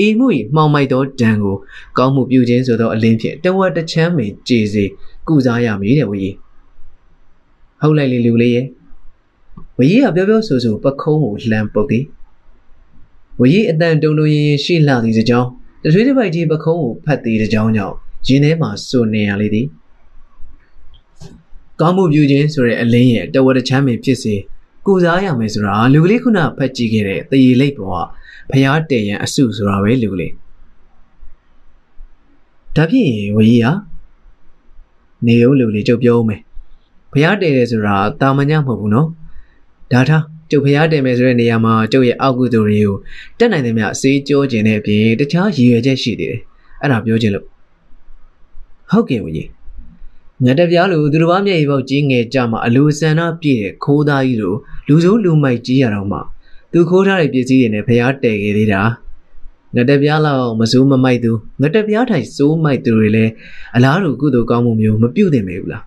[0.06, 1.56] ဤမှု၏မှောင်မိုက်သောဒဏ်ကို
[1.98, 4.84] ကောင်းမှုပြုခြင်းဆိုသောအလင်းဖြင့်တဝက်တစ်ချမ်းပင်ကြည်စေ
[5.28, 6.36] ကုစားရမည်တဲ့ဝကြီး
[7.82, 8.66] ဟုတ်လိုက်လေလူလေးရဲ့
[9.78, 12.04] ဝကြီးကပြောပြောဆိုဆိုပခုံးကိုလှမ်းပုတ်သည်
[13.40, 15.50] ဝကြီးအတန်တုံတုံရင်ရင်ရှိလှသည်စကြောင်း
[15.84, 17.96] တထွေးတစ်ပိုက်ကြီးပခုံးကိုဖတ်သည်စကြောင်းကြောင့်
[18.28, 19.68] ရင်းထဲမှာစိုးနေရလေသည်
[21.80, 24.36] ကောင်းမှုပြုခြင်းဆိုတဲ့အလင်းရဲ့တဝက်တစ်ချမ်းပင်ဖြစ်စေ
[24.86, 30.34] ကုစားရမယ်ဆိုတာလူကလေးခုနဖတ်ကြည့်ခဲ့တဲ့တရေလိပ်ပေါ်ကဖျားတည်ရန်အစုဆိုတာပဲလူကလေး
[32.76, 33.74] ဒါဖြင့်ဝကြီးဟာ
[35.26, 36.42] နေရုံလူကလေးကြုတ်ပြောဦးမယ်
[37.14, 39.08] ဖျားတည်တယ်ဆိုတာတာမညမဟုတ်ဘူးနော်
[39.92, 42.98] ဒါထားကျုပ်ဖျားတည်မယ်ဆိုတဲ့နေရာမှာကျုပ်ရဲ့အောက်ကုသိုလ်တွေကို
[43.40, 46.42] တက်နိုင်တဲ့မြအစေးကြောခြင်းတဲ့အပြင်တခြားရည်ရွယ်ချက်ရှိသေးတယ်
[46.82, 47.46] အဲ့ဒါပြောခြင်းလို့
[48.92, 49.50] ဟုတ်ကဲ့ဝကြီး
[50.42, 54.54] ငါတပြားလိုသူတစ်ပါးမျက်ရည်ပေါက်ကြီးငယ်ကြမှာအလိုဆန္ဒပြည့်တဲ့ခိုးသားကြီးလို
[54.88, 56.20] လူစိုးလူမိုက်ကြီးရတော့မှ
[56.72, 58.82] သူခိုးထားတဲ့ပစ္စည်းတွေနဲ့ဖျားတည်ခဲ့သေးတာ
[59.76, 63.32] ငါတပြားလောက်မစိုးမမိုက်သူငါတပြားထိုင်စိုးမိုက်သူတွေလည်း
[63.76, 65.84] အလားတူကုသိုလ်ကောင်းမှုမျိုးမပြုတ်တင်မေဘူးလား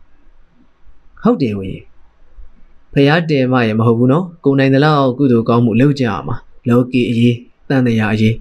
[1.23, 1.79] ဟုတ်တယ်ဝင်
[2.93, 6.37] ဖျားတည်မှရမဟုတ်ဘူးနော်ကိုနိုင်တဲ့လောက်ကုသိုလ်ကောင်းမှုလုပ်ကြရမှာ
[6.69, 7.37] လောကီအရေး
[7.69, 8.35] တန်တရားအရေး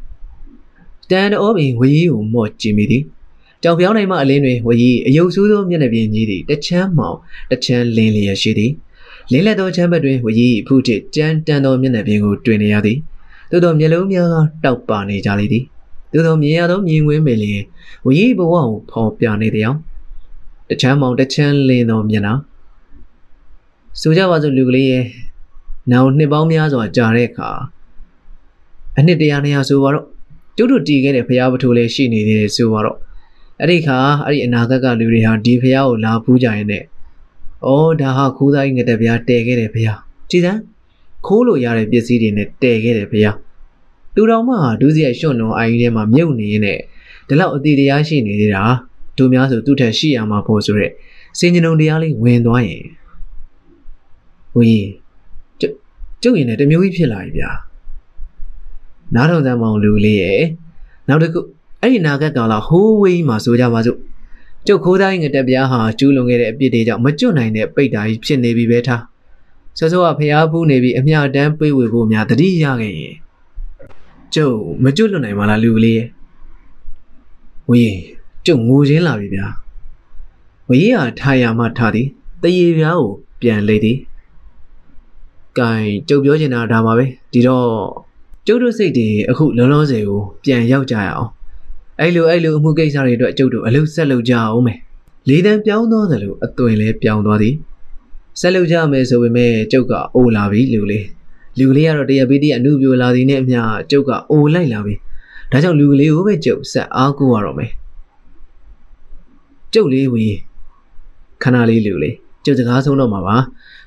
[1.10, 3.04] တန်တော်ပင်ဝေးကိုမော့ကြည့်မိသည်
[3.65, 7.17] ကြောင်ပြောင်းနိုင်မှအလင်းတွင်ဝရီအယုတ်ဆိုးသောမျက်နှာပြင်ကြီးသည်တချမ်းမှောင်
[7.51, 8.72] တချမ်းလင်းလျက်ရှိသည်
[9.31, 12.98] လင်းလက်သောချမ်းဘက်တွင်ဝရီဖုထစ်ကြမ်းတမ်းသောမျက်နှာပြင်ကိုတွေ့နေရသည်
[13.51, 15.63] သို့သောမျက်လုံးများကတောက်ပါနေကြလေသည်
[16.13, 17.63] သို့သောမြင်ရသောမြင်ကွင်းပင်လျင်
[18.05, 19.79] ဝရီဘဝကိုဖော်ပြနေသည်အောင်
[20.69, 22.34] တချမ်းမှောင်တချမ်းလင်းသောမျက်နှာ
[24.01, 25.05] ဆိုကြပါစို့လူကလေးရဲ့
[25.91, 27.50] နောင်နှစ်ပေါင်းများစွာကြာတဲ့အခါ
[28.98, 30.05] အနှစ်တရာနေရာဆိုပါတော့
[30.57, 32.98] ကျုပ်တို့တည်ခဲ့တဲ့ဖျားပထိုးလေးရှိနေသေးတယ်ဆိုပါတော့
[33.62, 40.62] အဲ့ဒီခါအဲ့ဒီအနာဂတ်ကလူတွေဟာဒီဖျားကိုလာဖူးကြရင်နဲ့ဩဒါဟာခိုးသားကြီးငတဲ့ဖျားတဲခဲ့တယ်ဖျားကြည်စမ်း
[41.26, 43.36] ခိုးလို့ရတဲ့ပစ္စည်းတွေနဲ့တဲခဲ့တယ်ဖျား
[44.16, 46.80] သူတော်မှဒုစရိုက်ရွှွန့်လုံးအိုင်းထဲမှာမြုပ်နေရင်နဲ့
[47.28, 48.63] ဒီလောက်အသေးတရားရှိနေသေးတာ
[49.18, 50.91] တို့များဆိုသူ့ထက်ရှိရမှာဖို့ဆိုရက်
[51.39, 52.86] စင်ကြုံတရားလေးဝင်သွားရင်
[54.56, 54.74] ဝီ
[56.22, 57.52] ကျုပ်ရင်လည်းတမျိုးကြီးဖြစ်လာပြီဗျာ
[59.15, 60.41] နားထောင်စမ်းမောင်လူလေးရဲ့
[61.08, 61.39] နောက်တစ်ခု
[61.86, 64.00] အဲ့ဒီနာဂတ်ကာလဟိုးဝေးမှာဆိုကြပါစို့
[64.67, 69.02] ကျုပ်ခိုးသားငတက်ပြားဟာကျူးလွန်ခဲ့တဲ့အပြစ်တွေကြောင့်မကျွတ်နိုင်တဲ့ပိတ်တာကြီးဖြစ်နေပြီပဲထား
[69.78, 73.15] ဆောစောကဖျားဖူးနေပြီးအမျှတန်းပေးဝေဖို့များတတိရခဲ့ရင်
[74.36, 76.04] ကျုပ်မကျွတ်လွန်နိုင်ပါလားလူကလေး
[77.69, 77.95] ဝေး
[78.45, 79.48] ကျုပ်ငိုချင်းလာပြီဗျာ
[80.69, 82.08] ဝေးဟာထားရမှထားသည်
[82.43, 83.98] တရေပြားကိုပြန်လေသည်
[85.58, 85.71] ကဲ
[86.08, 87.67] ကျုပ်ပြောချင်တာဒါပါပဲဒီတော့
[88.48, 91.30] ကျုပ်တို့စိတ်တွေအခုလုံးလုံးစေကိုပြန်ရောက်ကြရအောင်
[92.01, 94.79] အဲ့လိုအဲ့လိုအမှုကိစ္စတွေအတွက်ကျုပ်တို့အလုပ်ဆက်လုပ်ကြအောင်မယ်
[95.29, 97.55] လေးတန်းပြောင်းသွားသလိုအသွင်လဲပြောင်းသွားသည်
[98.39, 101.05] ဆက်လုပ်ကြမယ်ဆိုပေမဲ့ကျုပ်ကအိုလာပြီလူလေး
[101.60, 104.95] လူလေးကတော့တရားပေးတရားအမှုပြိုလာသည်နဲ့အမျှကျုပ်ကအိုလိုက်လာပြီ
[105.51, 107.71] ဒါကြောင့်လူကလေးကိုပဲကျုပ်ဆက်အားကိုးရတော့မယ်
[109.73, 110.25] ကျုပ်လေးဝီ
[111.43, 113.38] ခဏလေးလူလေးကျုပ်စကားဆုံးတော့မှာပါ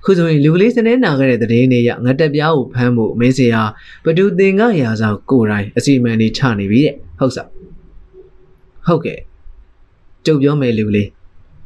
[0.04, 3.62] ခုဆိုရင်လူကလေးစနေနာခဲ့တဲ့တဲ့င်းနေရငတက်ပြားကိုဖမ်းဖို့မင်းစရာ
[4.04, 7.57] ဘဒူသင်္ကရာစာကိုယ်တိုင်အစီအမံတွေချနေပြီတဲ့ဟုတ်စား
[8.88, 9.20] ဟုတ်ကဲ့
[10.24, 11.08] ကျုပ်ပြောမယ်လူလေး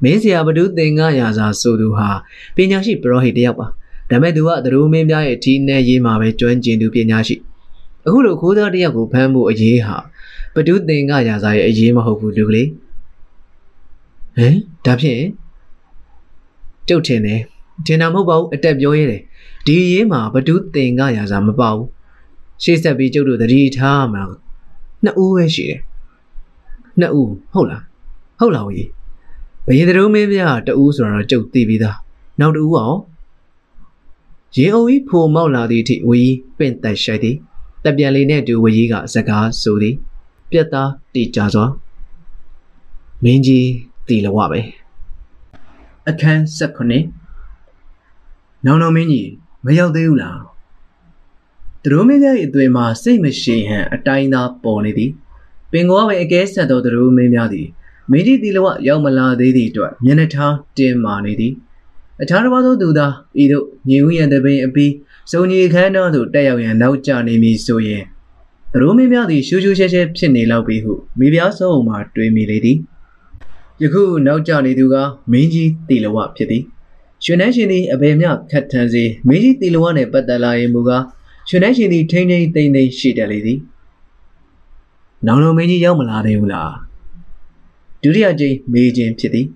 [0.03, 2.09] မင်းစရာဘဒုသင်္ကရာစာဆိုသူဟာ
[2.57, 3.67] ပညာရှိပရောဟိတ်တယောက်ပါ
[4.11, 7.37] ဒါမဲ့သူကသတို့မင်းများရဲ့ဒီနဲ့ရေးမှာပဲကျွမ်းကျင်သူပညာရှိ
[8.07, 9.97] အခုလိုခိုးသားတယောက်ကိုဖမ်းဖို့အရေးဟာ
[10.55, 12.69] ဘဒုသင်္ကရာစာရဲ့အရေးမဟုတ်ဘူးလူကလေး
[14.37, 15.23] ဟမ်ဒါဖြင့်
[16.89, 17.41] ကျုပ်ထင်တယ်
[17.87, 19.23] ထင်တာမဟုတ်ပါဘူးအတက်ပြောရဲတယ်
[19.67, 21.89] ဒီရေးမှာဘဒုသင်္ကရာစာမပါဘူး
[22.63, 24.23] ရှေ့ဆက်ပြီးကျုပ်တို့သတိထားမှာ
[25.05, 25.81] နှစ်ဦးပဲရှိတယ်
[27.01, 27.83] နှစ်ဦးဟုတ်လား
[28.39, 28.91] ဟုတ်လားဝကြီး
[29.67, 31.99] ဘယင်တုံးမင်းပြတဦးဆိုတော့ကြုတ်သိပြီးသား
[32.41, 32.99] နောက်တူအောင်
[34.57, 37.37] ရင်အုံကြီးဖိုမောက်လာသည့်အထိဝကြီးပင့်တက်ရှိုက်သည်
[37.85, 39.95] တပြန်လေးနဲ့တူဝကြီးကစကားဆိုသည်
[40.51, 41.67] ပြက်သားတီကြစွာ
[43.25, 43.69] မင်းကြီး
[44.09, 44.61] တီလဝပဲ
[46.09, 46.93] အခန်း၁၉
[48.65, 49.31] နောင်တော်မင်းကြီး
[49.65, 50.41] မရောက်သေးဘူးလား
[51.83, 55.11] သူတို့မင်းရဲ့အသွင်မှာစိတ်မရှိဟန်အတိုင်းသာပေါ်နေသည်
[55.73, 57.67] ပင်ကောပဲအကဲဆက်သောသူတို့မင်းများသည်
[58.11, 61.53] မင်းကြီးတီလဝရောက်မလာသေးသည့်အတွက်မျက်နှာထားတင်းမာနေသည်
[62.23, 64.93] အခြားတစ်ပါးသောသူသားဤသို့ညီဦးရန်တပင်အပီး
[65.31, 68.05] စုံကြီးခန်းတော်သို့တက်ရောက်ရန်နောက်ကျနေမည်ဆိုရင်
[68.73, 72.79] သူတို့မင်းများသည်ရှူးရှူးရှဲရှဲဖြစ်နေလောက်ပြီဟုမိဖုရားဆုံးမှတွေးမိလေသည်
[73.83, 74.97] ယခုနောက်ကျနေသူက
[75.33, 76.63] မင်းကြီးတီလဝဖြစ်သည်
[77.25, 81.05] ရွှေနှန်းရှင်သည်အဘယ်မျှခတ်ထန်စေမင်းကြီးတီလဝနှင့်ပတ်သက်လာရင်မူကား
[81.49, 83.59] ရွှေနှန်းရှင်သည်ထိမ့်ထိမ့်သိမ့်သိမ့်ရှိတယ်လေသည်
[85.27, 86.73] နောင်တော်မင်းကြီးရောက်မလာသေးဘူးလား
[88.03, 89.47] ဒုတိယကြိမ်မေးခြင်းဖြစ်သည်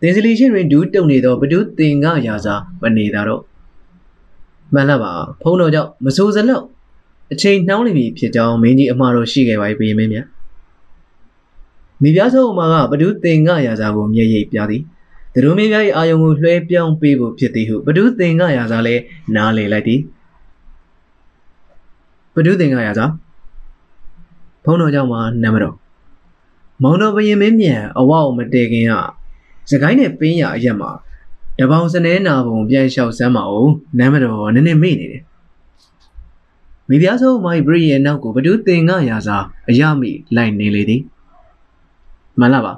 [0.00, 3.42] တင်စလီရှင်တွင်ဒူးတုံနေသောဘဒုသင်္ကရာစာမနေတာတော့
[4.72, 6.64] မှန်လားပါဖုံးတော်ကြောင့်မစိုးစလောက်
[7.32, 10.26] အချိန်နှောင်းနေပြီဖြစ်ကြောင်းမင်းကြီးအမှားတော်ရှိခဲ့ပါပြီဘုရင်မင်းမြတ်
[12.02, 14.82] မိဖုရားဆုံးအမှားကဘဒုသင်္ကရာစာကိုမျက်ရည်ပြသည်
[15.32, 19.02] သူတို့မင်းများ၏အာယုံကိုလွှဲပြောင်းပေးဖို့ဖြစ်သည်ဟုဘဒုသင်္ကရာစာလည်း
[19.36, 20.00] နားလည်လိုက်သည်
[22.36, 23.06] ဘဒုသင်္ကရာစာ
[24.64, 25.76] ဖုံးတော်ကြောင့်မှနမတော်
[26.82, 28.92] မောင်တော်ဘရင်မင်းမြန်အဝအောင်မတည်ခင်က
[29.70, 30.90] စကိုင်းနဲ့ပင်းရအရက်မှာ
[31.58, 35.22] တပေါင်းစနေနာပုံပြန်လျှောက်စမ်းမအောင်နမ်းမတော်နည်းနည်းမေ့နေတယ်
[36.88, 39.36] မိဖုရားဆုံးမိုင်ဘရီရဲ့နောက်ကိုဘဒုသင်္ကရာစာ
[39.68, 41.02] အရမိလိုက်နေလေသည်
[42.38, 42.74] မှန်လားပါ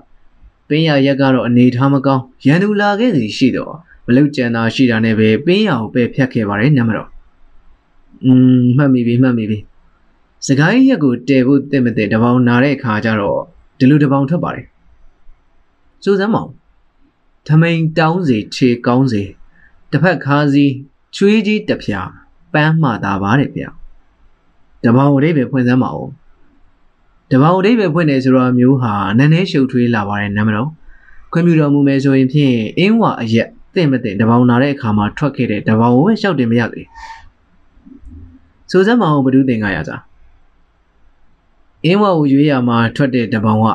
[0.69, 3.75] ပင်းရရက်ကတော့အနေထားမကောင်းရန်သူလာခဲ့စီရှိတော့
[4.07, 7.09] မလုတ်ကြံတာရှိတာနဲ့ပဲပင်းရကိုပဲဖြတ်ခဲ့ပါတယ်နမ်းမတော်
[8.25, 9.59] อืมမှတ်မိပြီမှတ်မိပြီ
[10.47, 13.41] စကိုင်းရက်ကိုတဲဖို့တင့်မတဲ့တပေါင်းနာတဲ့အခါကျတော့
[13.79, 14.67] ဒီလိုတပေါင်းထွက်ပါတယ်
[16.03, 16.51] စူးစမ်းမောင်
[17.47, 19.23] ထမိန်တောင်းစီခြေကောင်းစီ
[19.91, 20.65] တစ်ဖက်ခါစီ
[21.17, 22.01] ချွေးကြီးတစ်ဖြာ
[22.53, 23.65] ပန်းမှတာပါတယ်ဗျ
[24.85, 26.11] တပေါင်းအိဗယ်ဖွင့်စမ်းပါဦး
[27.31, 30.69] တပေါင်းအိဗယ်ဖွင့်တယ်ဆိုတော့မျိုးဟာနည်းနည်းရှုပ်ထွေးလာပါတယ်နမတော်
[31.33, 36.87] ခွင့်ပြုတော်မူမယ်ဆိုရင်ဖြင့်အင်းဝအရက်တင့်မတဲ့တပေါင်းနာတဲ့အခါမှာထွက်ခဲ့တဲ့တပေါင်းကိုပဲရှောက်တင်မရသေး
[38.71, 40.03] စူးစမ်းမအောင်ဘဒုတင်ကရစား
[41.85, 43.67] အင်းဝကိုရွေးရမှာထွက်တဲ့တပေါင်းက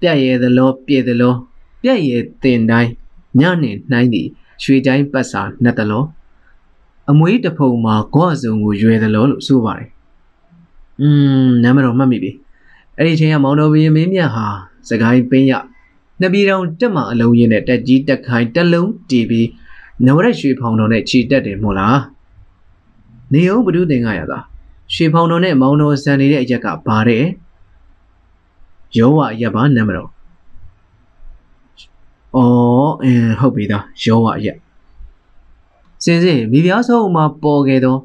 [0.00, 1.34] ပြက်ရဲသလောပြည့်သလော
[1.82, 2.90] ပြက်ရဲတင်တိုင်း
[3.40, 4.28] ညနှင်နှိုင်းသည်
[4.62, 6.04] ရွှေတိုင်းပတ်စာနှစ်သလော
[7.10, 9.88] အမွေးတဖုံမှာဂွစုံကိုရွယ်သလောလို့ဆိုပါတယ်။
[11.00, 11.08] อื
[11.46, 12.30] มနာမတော်မှတ်မိပြီ။
[12.98, 14.46] အဲ့ဒီချိန်ကမောင်တော်ဘီမင်းမြတ်ဟာ
[14.88, 15.52] စကိုင်းပင်းရ
[16.20, 19.48] နှစ်ပြည်တော်တက်မှအလုံးရင်းနဲ့တက်ကြီးတက်ခိုင်းတက်လုံးတီးပြီး
[20.04, 21.98] နဝရက်ရွှေဖောင်တော်နဲ့ခြီတက်တယ်မို့လား။
[23.32, 24.38] နေအောင်ဘဒုသင်္ကရသာ
[24.94, 27.24] ရွှေဖောင်တော်နဲ့မောင်တော်ဆန်နေတဲ့အရက်ကဘာတဲ့
[28.96, 30.10] ယောဝရက်ပါနံမတော်
[32.36, 34.56] အော်အင်းဟုတ်ပြီသားယောဝရက်
[36.04, 37.96] စင်စစ်မိဖုရားဆုံးမှာပေါ်ခဲ့သော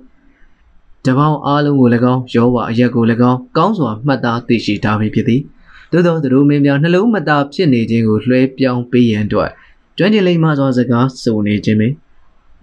[1.06, 5.42] တပေါင်းအားလုံးကို၎င်းယောဝအရက်ကို၎င်းကောင်းစွာမှတ်သားသိရှိထားပြီးဖြစ်သည်
[5.92, 9.50] သို့သောသူတို့မင်းများနှလုံးမသားဖြစ်နေခြင်းကိုလွှဲပြောင်းပေးရန်အတွက်
[9.98, 11.94] ကျွမ်းကျင်လိမ္မာစွာစကားဆိုနေခြင်းပင်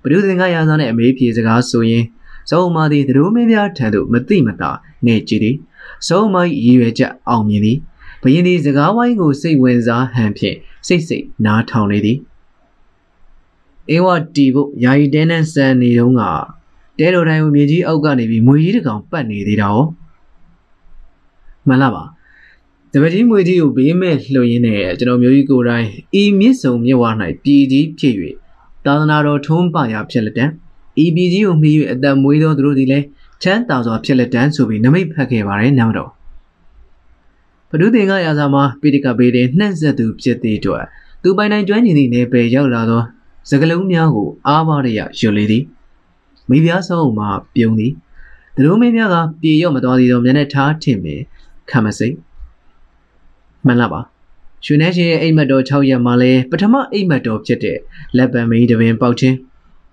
[0.03, 2.05] ဘုဒ္ဓသင်္ကရာဇာနှင့်အမေးဖြေစကားဆိုရင်
[2.51, 4.71] ဇောမာသည်သူတို့မင်းများထံသို့မသိမသာ
[5.07, 5.57] နေကြည်သည်
[6.07, 7.79] ဇောမာ၏ရည်ရွယ်ချက်အောင်မြင်သည်
[8.23, 10.57] ဘယင်းသည်စကားဝိုင်းကိုစိတ်ဝင်စားဟန်ဖြင့်
[10.87, 12.19] စိတ်စိတ်နားထောင်နေသည်
[13.91, 16.23] အေဝတီဖို့ယာယီတဲနဲ့ဆန်နေတုန်းက
[16.99, 19.79] တဲတော်တိုင်းကိုမြေကြီးအောက်ကနေပြီးမွေကြီးတစ်ကောင်ပတ်နေသေးတာ哦
[21.67, 22.05] မှန်လားပါ
[22.93, 25.87] တပတိမွေကြီးကိုဘေးမဲ့လှုပ်ရင်းနဲ့ကျွန်တော်မျိုးကြီးကိုယ်တိုင်
[26.21, 27.11] ဤမြစ်စုံမြစ်ဝါ၌
[27.43, 28.15] ပြည်ကြီးဖြစ်၍
[28.85, 30.47] သာသနာတော်ထုံးပရာဖြစ်လက်တံ
[31.03, 33.05] ဤပြည်ကြီးကိုမှီ၍အသက်မွေးသောသူတို့သည်လည်း
[33.43, 36.11] ချမ်းသာစွာဖြစ်လက်တံဆိုပြီးနမိတ်ဖတ်ခဲ့ပါတယ်နာမတော်
[37.71, 40.85] ဘဒုသင်္ကရာဇာမှာပိဋကဘေးတွင်နှံ့ဆက်သူဖြစ်သည့်အတွက်
[41.23, 43.03] သူပိုင်နိုင်ကျွမ်းကျင်သည့်နယ်ပယ်ရောက်လာသော
[43.51, 45.65] စကလုံးများကိုအားပါရရရွလေသည်
[46.49, 47.93] မိဖုရားဆုံးမှပြုံးသည်
[48.55, 51.21] သူတို့မင်းများကပြေရော့မသွားသေးသောမျက်နှာထားထင်ပင်
[51.71, 52.15] ခံမစိတ်
[53.67, 54.01] မှန်လားပါ
[54.65, 57.79] ရွှေနှဲရှင်ရဲ့အိမ်မက်တော်6ရက်မှာလဲပထမအိမ်မက်တော်ဖြစ်တဲ့
[58.17, 59.37] လက်ပံမင်းတပင်ပေါက်ခြင်း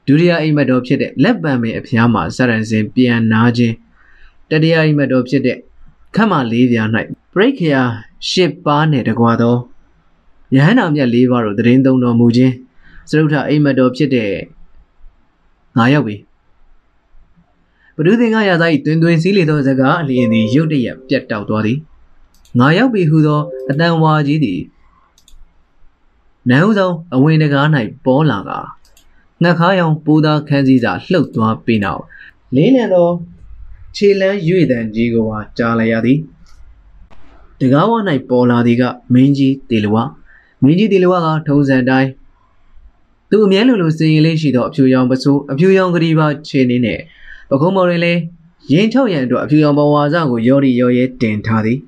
[0.07, 3.75] ဒုတိယအိမ်မက်တော်ဖြစ်တဲ့လက်ပံမင်းအဖျားမှာစရန်စင်ပြန်နာခြင်း
[4.49, 5.57] တတိယအိမ်မက်တော်ဖြစ်တဲ့
[6.15, 6.87] ခတ်မလေးပြား၌
[7.33, 7.81] ပရိခယာ
[8.29, 9.55] ရှစ်ပါးနဲ့တကွာသော
[10.55, 12.53] ယဟန္တာမြတ်၄ပါးတို့တရင်သုံးတော်မူခြင်း
[13.09, 14.31] စရုထအိမ်မက်တော်ဖြစ်တဲ့
[15.77, 16.15] ငါရောက်ပြီ
[17.97, 21.77] ဘဒုသင်္ကရာသား၏တွင်တွင်စည်းလေသောဇကာအလျင်သည်ရုတ်တရက်ပြတ်တောက်သွားသည်
[22.59, 24.61] ငါရောက်ပြီဟုသောအတန်ဝါကြီးသည်
[26.49, 27.67] နန်းဦးဆောင်အဝင်တကား၌
[28.05, 28.51] ပေါ်လာက
[29.45, 32.03] ငှက်ခါရောင်ပူသားခန်းစည်းစာလှုပ်သွားပြီးနောက်
[32.55, 33.09] လင်းလံသော
[33.95, 36.17] ခြေလန်းရွေတန်ကြီးကိုပါကြားလိုက်ရသည်
[37.59, 37.91] တကားဝ၌
[38.29, 39.95] ပေါ်လာသည်ကမင်းကြီးတေလဝ
[40.63, 42.09] မင်းကြီးတေလဝကထုံးစံတိုင်း
[43.29, 46.99] သူအမြဲလိုလိုစင်ရင်လေးရှိသောအဖြူရောင်ပစိုးအဖြူရောင်ကလေးပါခြေနေနဲ့
[47.49, 48.21] ပကုံးမော်ရင်လည်း
[48.71, 51.79] ရင်ချောက်ရန်အတွက်အဖြူရောင်ပဝါစကိုရော်ရီရော်ရဲတင်ထားသည်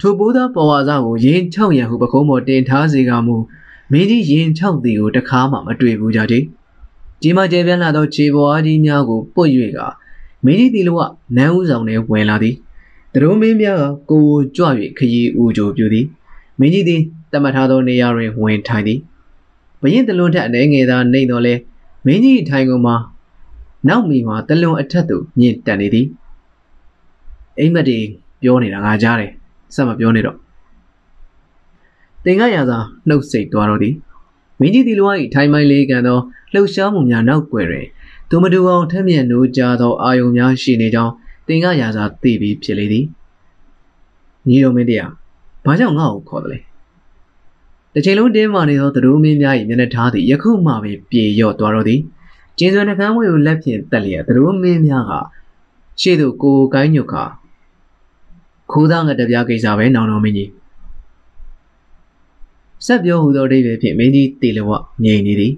[0.00, 3.36] ထိုပိုးသားပဝါစကိုရင်ချောက်ရန်ဟုပကုံးမော်တင်ထားစေကမူ
[3.92, 6.44] မင်းကြီးရင်ချောက်သည်ကိုတခါမှမတွေ့ဘူးကြသည်
[7.22, 9.78] ကြီးမကျဲပြန့်လာသောခြေပွားကြီးများကိုပုတ်၍က
[10.44, 11.02] မင်းကြီးတီလိုက
[11.36, 12.54] နန်းဦးဆောင်ထဲဝင်လာသည်
[13.14, 14.64] တရုံးမင်းများကကိုကိုကြွ၍
[14.98, 16.06] ခရီးဦးကြိုပြူသည်
[16.58, 17.00] မင်းကြီးသည်
[17.32, 18.98] တမတ်ထားသောနေရာတွင်ဝင်ထိုင်သည်
[19.80, 21.54] ဘရင်တလွန်ထက်အနေငယ်သာနေတော်လဲ
[22.06, 22.96] မင်းကြီးထိုင်ကုန်မှာ
[23.88, 26.06] နောက်မိမှာတလွန်အထက်သို့မြင့်တက်နေသည်
[27.58, 27.98] အိမ်မက်တွေ
[28.42, 29.30] ပြောနေတာငါကြားတယ်
[29.74, 30.41] ဆက်မပြောနေတော့
[32.24, 33.94] တင်ကရာသာနှုတ်ဆက်သွားတော့သည်
[34.60, 36.18] မင်းကြီးတီလို၏ထိုင်မိုင်းလေးကန်သော
[36.52, 37.86] လှုပ်ရှားမှုများနောက်ွယ်တွင်
[38.28, 41.12] သူမတူအောင်ထက်မြက်နိုးကြသောအာယုံများရှိနေကြောင်း
[41.46, 43.04] တင်ကရာစာသိပြီးဖြစ်လေသည်
[44.48, 45.10] ညီတော်မင်းတရား
[45.64, 46.58] ဘာကြောင့်ငါ့ကိုခေါ်တယ်လဲ
[47.94, 52.00] တစ်ချိန်လုံးတင်းမာနေသောသတို့မင်းများ၏မျက်နှာထားသည်ယခုမှပင်ပြေလျော့သွားတော့သည်
[52.58, 55.12] ကျင်းစွာနှကမ်းမွေကိုလက်ဖြင့်တက်လျက်သတို့မင်းများက
[56.00, 57.24] ရှေ့သို့ကိုယ်ကိုင်းညွတ်ခါ
[58.70, 60.50] ခိုးသားငါတပြားကိစ္စပဲနောင်တော်မင်းကြီး
[62.86, 64.70] ဆက်ပြောဟူသောအဓိပ္ပာယ်ဖြင့်မင်းကြီးတေလဝ
[65.04, 65.52] ငြိမ်နေသည်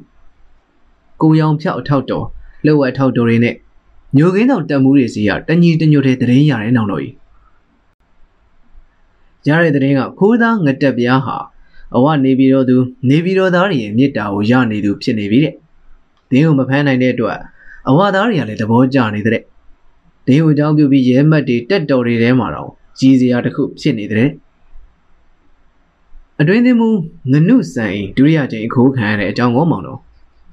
[1.21, 2.27] ကိုရောင်ဖြောက်အထောက်တော်
[2.65, 3.55] လှုပ်ဝက်ထောက်တော်တွေနဲ့
[4.17, 7.15] ညိုကင်းတော်တက်မှုတွေစီကတညီတညွတ်တဲ့တရင်ရတယ်နောင်တော်ကြီး
[9.49, 11.37] ရတဲ့တရင်ကခိုးသားငတက်ပြားဟာ
[11.97, 12.77] အဝနေပြီးတော့သူ
[13.09, 15.55] နေပြီးတော့သားတွေရဲ့မြစ်တာကိုရနေသူဖြစ်နေပြီတဲ့
[16.31, 17.39] ဒင်းကိုမဖမ်းနိုင်တဲ့အတွက်
[17.89, 19.43] အဝသားတွေကလည်းသဘောကျနေတဲ့
[20.27, 24.29] ဒင်းကိုအကြောင်းပြုပြီးရဲမတ်တွေတက်တော်တွေထဲမှာတော့ကြီးစရာတစ်ခုဖြစ်နေတဲ့
[26.41, 26.89] အတွင်းသင်းမူ
[27.33, 29.99] ငနုဆန်အိမ်ဒုတိယကြိမ်အခိုးခံရတဲ့အကြောင်းကိုမောင်တော့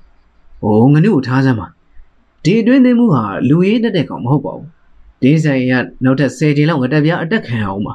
[0.63, 1.67] ။အိုးငနုကိုထားစမ်းပါ။
[2.44, 4.67] ဒီအတွင်းသင်းမူဟာလူရေးတက်တဲ့ကောင်မဟုတ်ပါဘူး။
[5.22, 7.94] ဒင်းဆိုင်ကနောက်ထပ်10ချိန်လောက်ငတက်ပြားအတက်ခံအောင်ပါ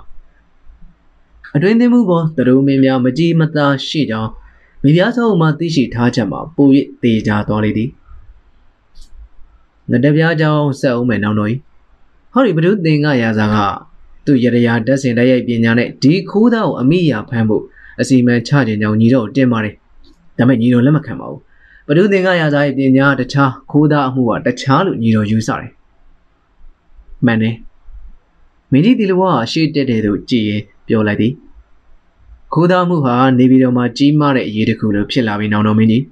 [1.57, 4.31] ။အတွင်းသင်းမူပေါ်သတို့မင်းများမကြီးမသားရှိကြောင်း
[4.83, 6.69] မိဖုရားဆောက်မှသိရှိထားချက်မှာပို၍
[7.03, 7.91] တေချာသွားလေသည်။
[9.91, 11.61] ငတက်ပြားကြောင်းဆက်အောင်မယ်နောင်တော်ကြီး။
[12.33, 13.57] ဟောဒီဘဒုသင်္ကရာဇာက
[14.27, 17.65] သူ့ရရတက်စင်တိုက်ရိုက်ပညာနဲ့ဒီခိုးသားကိုအမိယာဖမ်းဖို့
[18.01, 19.75] အစီမံချခြင်းကြောင့်ညီတော်တင်ပါတယ်။
[20.39, 21.41] ဒါပေမဲ့ညီတော်လက်မခံပါဘူး။
[21.89, 25.71] ဘဒုသင်္ကရာဇာရဲ့ပညာတခြားခိုးသားအမှုကတခြားလို့ညီတော်ယူဆတယ်။
[27.27, 27.55] မှန်တယ်။
[28.73, 31.33] မင်းကြီးဒီလိုကအရှိတက်တယ်လို့ကြည်ရင်ပြောလိုက်သည်။
[32.53, 36.03] ခိုးသားမှုဟာနေပြည်တော်မှာကြီးမားတဲ့အရေးတစ်ခုလို့ဖြစ်လာပြီးနောင်တော်မင်းကြီး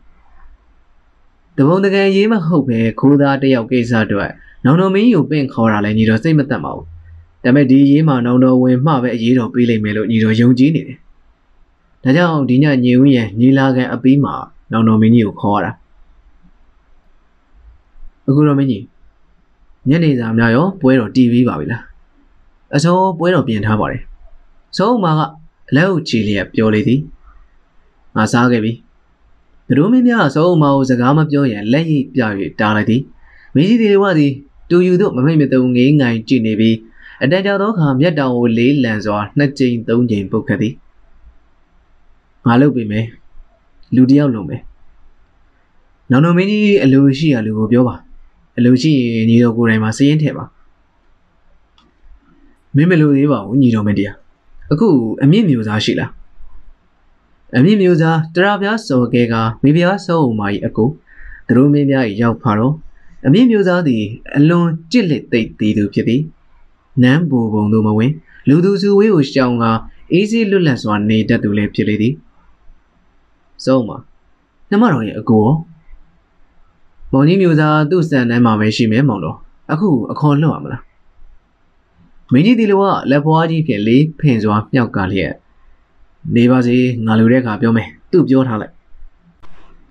[1.57, 4.31] ။တဘုံတကယ်ရေးမဟုတ်ပဲခိုးသားတယောက်ကိစ္စအတွက်
[4.65, 6.87] နောင်တော်မင်းကြီးကိုပင့်ခေါ်တာလဲညီတော်စိတ်မသက်ပါဘူး။
[7.45, 10.99] ဒါပေမဲ့ဒီရေးမှာနောင်တော်ဝင်မှပဲအရေးတော်ပေးလိမ့်မယ်လို့ညီတော်ယုံကြည်နေတယ်။
[12.05, 14.35] ဒါကြောင့်ဒီညညင်ဦးရဲ့ညီလာခံအပြီးမှာ
[14.73, 15.71] နောင်တော်မင်းကြီးကိုခေါ်ရတာ။
[18.29, 18.85] အခုတော့မင်းကြီး
[19.89, 21.83] ညနေစာများရောပွဲတော်တီးပြီးပါပြီလား။
[22.75, 24.03] အစောပွဲတော်ပြင်ထားပါတယ်။
[24.77, 25.21] ဆုံးမက
[25.71, 27.01] အလက်အုပ်ချီလျက်ပြောလေသည်။
[28.17, 28.73] ငါစားခဲ့ပြီ။
[29.67, 32.21] သူတို့မင်းများဆုံးမကိုစကားမပြောရင်လက်ရည်ပြ၍
[32.61, 33.03] တားလိုက်သည်။
[33.55, 34.33] မင်းကြီးတွေဝသည်
[34.71, 36.77] တူယူတို့မမိတ်မတုံငေးငိုင်ကြည့်နေပြီး
[37.23, 40.75] အတန်ကြာသောအခါမျက်တောင်ကိုလေးလံစွာနှစ်ကြိမ်သုံးကြိမ်ပုတ်ခတ်သည်
[42.47, 43.07] ငါလုပ်ပြီမယ်
[43.95, 44.63] လူတယောက်လုံးမယ်
[46.11, 47.95] နောင်တော်မင်းကြီးအလိုရှိရလူကိုပြောပါ
[48.59, 50.45] အလိုရှိရင်ညီတော်ကိုယ်တိုင်မှာစည်ရင်ထည့်ပါ
[52.77, 54.17] မင်းမလို့သေးပါဘူးညီတော်မင်းတရား
[54.73, 54.89] အခု
[55.23, 56.11] အမြင့်မျိုးသားရှိလား
[57.57, 60.85] အမြင့်မျိုးသားတရာပြားစော်ကဲကမိဖုရားစောအုံမာကြီးအကူ
[61.47, 62.75] သူတို့မင်းများရောက်ဖာတော့
[63.27, 64.03] အမြင့်မျိုးသားသည်
[64.37, 66.23] အလွန်ကြစ်လက်သိပ်သေးသူဖြစ်သည်
[67.03, 68.13] နန်းဘူပုံတို့မဝင်
[68.49, 69.65] လူသူစုဝေးကိုရှောင်က
[70.13, 72.15] အေးစေးလွတ်လပ်စွာနေတတ်သူလည်းဖြစ်လေသည်
[73.65, 73.99] စုံးမှာ
[74.71, 75.47] နှမတော်ရဲ့အကို
[77.13, 79.37] မောင်ကြီးမျိုးသားသူ့စံတန်းမှာပဲရှိမယ်မောင်တော်
[79.73, 80.83] အခုအခေါ်လွတ်ရမလား
[82.33, 85.33] မင်းကြီးဒီလိုကလက်ဖွားကြီးဖြင့်လေးဖင်စွာမြောက်ကလျက်
[86.35, 88.75] နေပါစေငါလိုတဲ့အခါပြောမယ်သူ့ပြောထားလိုက်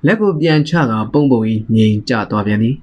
[0.05, 2.75] လက်ကိုပြန်ချကပုံပုံကြီးငြိမ်ကျသွားပြန်သည်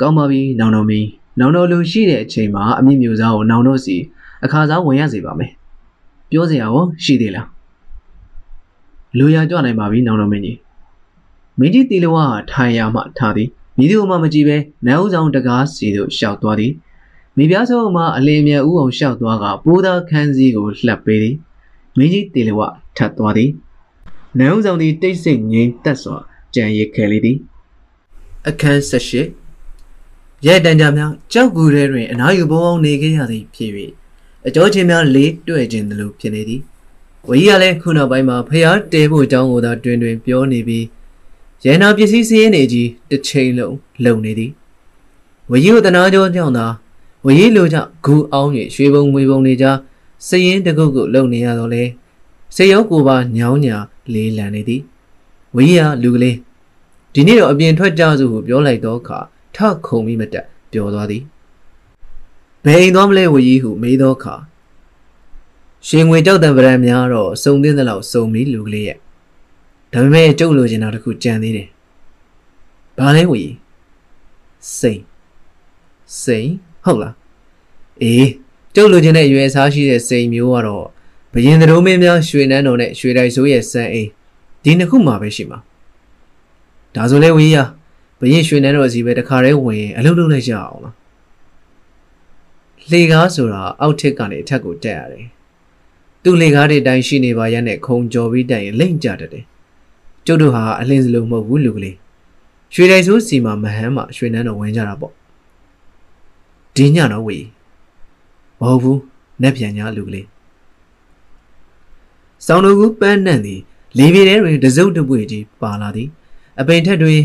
[0.00, 1.00] ကောင်းပါပြီနောင်တော်မီ
[1.38, 3.96] နောင်တော်လူရှိတဲ့အချိန်မှာအမြင့်မျိုးသားကိုနောင်တော်စီ
[4.44, 5.50] အခါစားဝင်ရစေပါမယ်
[6.30, 7.46] ပြောစရာရောရှိသေးလား
[9.16, 10.58] လူရကြွနိုင်ပါပြီနောင်တော်မင်းကြီး
[11.58, 16.72] မင်းကြီးတီလဝါထိုင်ရမှထားသည်မိသူမှမကြည့်ပဲနန်းဦးဆောင်တကားစီသို့ရှောက်သွားသည်
[17.36, 21.34] မိဖုရားဆုံးမှအလင်းမြဦးအောင်ရှောက်သွားကပိုးသားခန်းစည်းကိုလှပ်ပေးသည်
[21.98, 23.50] မင်းကြီးတီလဝါထပ်သွားသည်
[24.38, 26.16] နန်းဦးဆောင်သည်တိတ်ဆိတ်ငြိမ်သက်စွာ
[26.54, 27.36] ကြံရစ်ခဲ့လေသည်
[28.48, 29.20] အခန်း၁၈
[30.46, 33.72] ရဲတန်ကြများကြောက်ကူထဲတွင်အနားယူပေါင်းနေခဲ့ရသည်ဖြစ်၍
[34.46, 36.60] အကျော်ချင်းများလေးတွေ့ခြင်းသလိုဖြစ်နေသည်
[37.26, 40.84] ဝကြီးကလည်းခုနောက်ပိုင်းမှာဖျားတဲဖို့အကြောင်းကိုသာတွင်တွင်ပြောနေပြီး
[41.64, 44.50] ရဲနာပစ္စည်းစည်းနေကြီးတစ်ချိန်လုံးလုံနေသည်
[45.50, 46.66] ဝကြီးကိုတနာကြောကြောင့်သာ
[47.26, 49.76] ဝကြီးလိုကြဂူအောင်၍ရွှေဘုံငွေဘုံတွေကြား
[50.26, 51.84] စရင်တကုတ်ကုတ်လုံနေရတော့လေ
[52.56, 53.76] စေရုပ်ကိုပါညောင်းညာ
[54.12, 54.82] လေးလံနေသည်
[55.56, 56.36] ဝကြီးကလူကလေး
[57.14, 59.18] ဒီနေ့တော့အပြင်ထွက်ကြစို့ဟုပြောလိုက်တော့အခါ
[59.56, 61.22] ထခုံပြီးမတက်ပျော်သွားသည်
[62.64, 64.34] ဘယ်အိမ်သွားမလဲဝကြီးဟုမေးသောအခါ
[65.86, 68.96] ရှင်ငွေကြောက်တံပရံများတော့စုံသင်းသလောက်စုံပြီးလူကလေးရဲ့
[69.92, 71.68] ဒါပေမဲ့ကျုပ်လိုချင်တာတခုကြံသေးတယ်
[72.98, 73.54] ဘာလဲဝကြီး
[74.78, 75.00] စိန်
[76.22, 76.48] စိန်
[76.84, 77.14] ဟုတ်လား
[78.02, 78.28] အေး
[78.74, 80.86] ကျုပ်လိုချင်တဲ့ရွယ်စားရှိတဲ့စိန်မျိုးကတော့
[81.32, 84.08] ဘရင်သတို့မင်းများရွှေနန်းတော်နဲ့ရွှေတိုက်ဆိုးရဲ့စံအိမ်
[84.64, 85.58] ဒီနှစ်ခုမှပဲရှိမှာ
[86.94, 87.58] ဒါဆိုလဲဝကြီးရ
[88.20, 90.94] ဘရင်ရွှေနန်းတော်စီပဲတခါတည်းဝင်ရင်အလုပ်လုပ်လိုက်ကြအောင်လား
[92.90, 95.26] လေကားဆိုတာအောက်ထစ်ကနေအထက်ကိုတက်ရတယ်
[96.22, 99.44] သူ့လေကားတွေတိုင်းရှိနေပါရဲ့နဲ့ခုံကြော်ပြီးတိုင်ရင်လိမ့်ကြတတ်တယ်
[100.26, 101.96] ကျုပ်တို့ဟာအလင်းစလုံးမဟုတ်ဘူးလူကလေး
[102.74, 105.12] ရွှေတိုင်ဆိုးစီမှာမဟန်းမှာရွှေနန်းတော်ဝင်ကြတာပေါ့
[106.76, 107.38] ဒီညတော့ဝေ
[108.60, 109.00] မဟုတ်ဘူး
[109.42, 110.26] နက်ပြန်ညာလူကလေး
[112.46, 113.60] ဆောင်းတို့ကူပန်းနှံ့သည်
[113.98, 116.08] လေပြေထဲတွင်တစုပ်တပွေကြီးပါလာသည်
[116.60, 117.20] အပိန်ထက်တွင်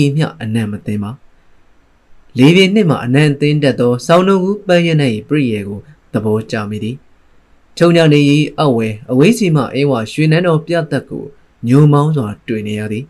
[0.00, 1.10] ဤမြအနံ့မသိမ်းပါ
[2.38, 4.88] လေပြေနှင့်မှအနံ့သိမ်းတတ်သောဆောင်းတို့ကူပန်းရ၌
[5.28, 5.78] ပြည့်ရဲကို
[6.12, 6.96] သဘောကျမိသည်
[7.78, 8.20] ထုံညနေ၏
[8.60, 11.24] အဝဲအဝေးစီမှအင်းဝရွှေနန်းတော်ပြတ်သက်ကို
[11.68, 13.04] ညုံမောင်းစွာတွေ့နေရသည်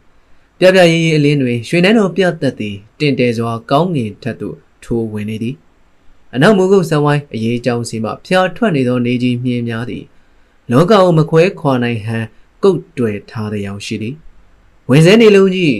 [0.59, 5.54] ပြပြရေးရေးအလင်းတွင်ရွှေနန်းတော်ပြတ်သက်သည်တင့်တယ်စွာကောင်းငင်ထက်သို့ထိုးဝင်နေသည်
[6.35, 10.04] အနောက်မူကုတ်ဆံဝိုင်းအရေးကြောင်းစီမှဖျားထွက်နေသောနေကြီးမြင်းများသည်
[10.70, 12.24] လောကကိုမခွဲခွာနိုင်ဟန်
[12.62, 14.14] ကုတ်တွယ်ထားတဲ့အောင်ရှိသည်
[14.90, 15.76] ဝင်စဲနေလုံးကြီး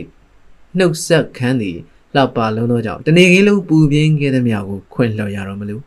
[0.79, 1.77] နှုတ်ဆက်ခန်းသည်
[2.15, 5.83] လှပလုံးသောကြောင့်တနေကင်းလုံးပူပြင်းခဲ့သည်များကိုခွင့်လွှတ်ရတော့မလို့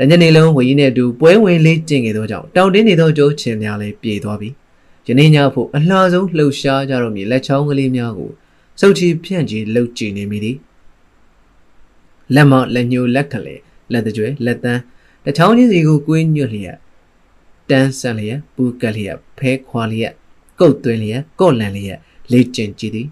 [0.00, 4.48] တညနေလုံးဝီနဲ့အတူပွဲဝင်လေးကျင့်ခဲ့သောကြောင့်တောင်တင်းနေသောကျိုးချင်များလည်းပြေသွားပြီ
[5.06, 8.30] ယနေ့ညဖို့အလှဆုံးလှုပ်ရှားကြတော့မည်လက်ချောင်းကလေးများကို
[8.80, 10.56] စုပ်ချီဖြန့်ချီလှုပ်ကြည့်နေမိသည်
[12.34, 13.56] လက်မလက်ညှိုးလက်ခလေ
[13.92, 14.82] လက်တကြွယ်လက်တန်း
[15.24, 16.78] တချောင်းချင်းစီကိုကွင်းညွတ်လျက်
[17.70, 20.14] တန်းဆန်လျက်ပူကက်လျက်ဖဲခွာလျက်
[20.60, 21.98] ကုတ်သွင်းလျက်ကော့လန်လျက်
[22.32, 23.08] လေ့ကျင့်ကြည့်သည်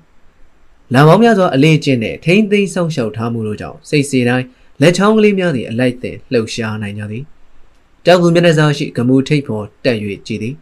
[0.94, 4.46] လာပေါင်းများစွာအလေးကျင့်တဲ့ထိမ့်သိမ်းဆောင်ရှောက်ထားမှုတို့ကြောင့်စိတ်စီတိုင်း
[4.80, 7.24] လက်ချောင်းကလေးများသည်အလိုက်သင်လှုပ်ရှားနိုင်ကြသည်
[8.04, 10.54] တောက်ကူမျက်နှာစာရှိဂမူထိပ်ပေါ်တက်၍ကြည်သည်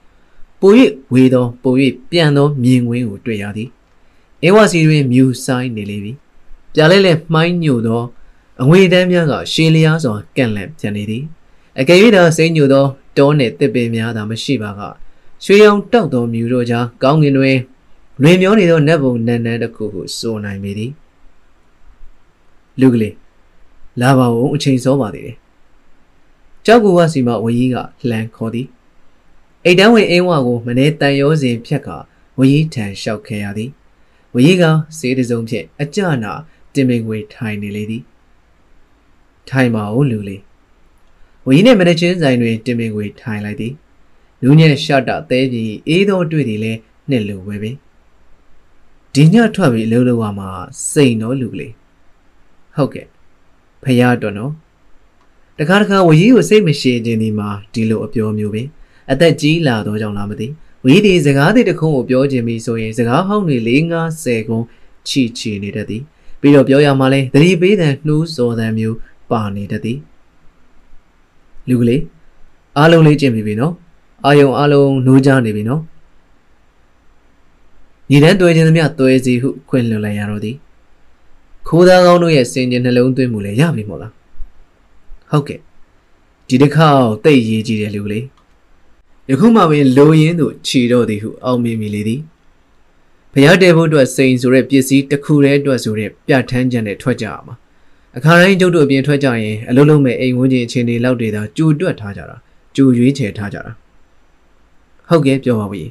[0.60, 0.72] ပို၍
[1.12, 1.74] ဝေသောပို၍
[2.10, 3.68] ပြန်သောမြင်ကွင်းကိုတွေ့ရသည်
[4.42, 6.12] အေဝါစီတွင်မြူဆိုင်နေလေပြီ
[6.74, 8.02] ပြလဲလဲမှိုင်းညိုသော
[8.62, 11.22] အငွေတန်းများကရှည်လျားစွာကန့်လန့်ပြန်နေသည်
[11.78, 14.80] အကယ်၍သာစိမ့်ညိုသောတောနှင့်တစ်ပင်များသာမရှိပါက
[15.44, 17.58] ရွှေရောင်တောက်သောမြူတို့ကြားကောင်းကင်တွင်
[18.22, 20.90] လွင်မျောနေသောနတ်ဘုံနန်းနန်းတစ်ခုကိုစိုးနိုင်ပေသည်
[22.80, 23.14] လူကလေး
[24.00, 25.36] လာပါဦးအချိန်စောပါသေးတယ်
[26.66, 27.76] ကြောက်ကူဝစီမဝကြီးက
[28.10, 28.68] လှန်ခေါ်သည်
[29.64, 31.88] အိတ်တန်းဝင်အင်းဝါကိုမနေတန်ရောစဉ်ဖြတ်က
[32.38, 33.70] ဝကြီးထံလျှောက်ခဲ့ရသည်
[34.34, 34.64] ဝကြီးက
[34.98, 36.32] စေးတစုံဖြင့်အကြနာ
[36.74, 38.02] တင်ပင်ငွေထိုင်နေလေသည်
[39.48, 40.42] ထိုင်ပါဦးလူလေး
[41.46, 43.72] ဝကြီးနဲ့မနချင်းဆိုင်တွင်တင်ပင်ငွေထိုင်လိုက်သည်
[44.42, 46.72] လူညက်ရှော့တာသဲပြီးအေးသောတွေ့သည်လဲ
[47.08, 47.76] နှစ်လူပဲပင်
[49.14, 50.48] ဒီညထွက်ပြီးအလုံးလုံးမှာ
[50.90, 51.72] စိန်တော့လူကလေး
[52.76, 53.06] ဟုတ်ကဲ့
[53.82, 54.52] ဖရတော်နော်
[55.58, 58.62] တခါတခါဝကြီးကိုစိတ်မရှိခြင်းဒီမှာဒီလိုအပြောမျိုးပဲ
[59.12, 60.46] အသက်ကြီးလာတော့ကြောင့်လားမသိ
[60.84, 63.70] ဝကြီးဒီစကားတွေတခုကိုပြောခြင်းပြီးဆိုရင်စကားဟောင်းတွေ၄
[64.12, 64.58] 50ခု
[65.08, 66.02] ချီချီနေတတ်သည်
[66.40, 68.96] ပြီးတော့ပြောရမှလဲသတိပေးတဲ့နှိုးစော်တဲ့မျိုး
[69.30, 69.98] ပါနေတတ်သည်
[71.68, 72.02] လူကလေး
[72.78, 73.74] အားလုံးလေးကျင့်ပြီပြီနော်
[74.26, 75.82] အာယုံအားလုံးနှိုးကြနေပြီနော်
[78.10, 80.56] ညီတန်းတွေ့ခြင်းသမျှတွေ့စီဟုခွင့်လွှတ်လိုက်ရတော့သည်
[81.68, 84.12] ခိုးသားကောင်းတို့ရဲ့စင်ကြင်နှလုံးသွင်းမှုလည်းရပြီမို့လား
[85.30, 85.60] ဟုတ်ကဲ့
[86.48, 86.88] ဒီတစ်ခါ
[87.24, 88.24] တိတ်ရေးကြည့်တယ်လူလေး
[89.30, 92.20] ယခုမှပင်လိုရင်းသူခြီတော့သည်ဟုအောက်မေ့မိလေသည်
[93.32, 97.54] ဘုရားတဲဖို့အတွက်စိန်ဆိုတဲ့ပစ္စည်းတစ်ခုတည်းအတွက်ဆိုတဲ့ပြဋ္ဌာန်းချက်နဲ့ထွက်ကြရမှာ
[98.16, 102.36] အခါတိုင်းကျုပ်တို့အပြင်ထွက်ကြရင်အလုံးလုံးမဲ့အိမ်ဝန်းကျင်အခြေအနေလောက်တွေသာကြိုတွက်ထားကြတာ
[102.76, 103.72] ကြိုရွေးချယ်ထားကြတာ
[105.08, 105.90] ဟုတ်ကဲ့ပြောပါဦး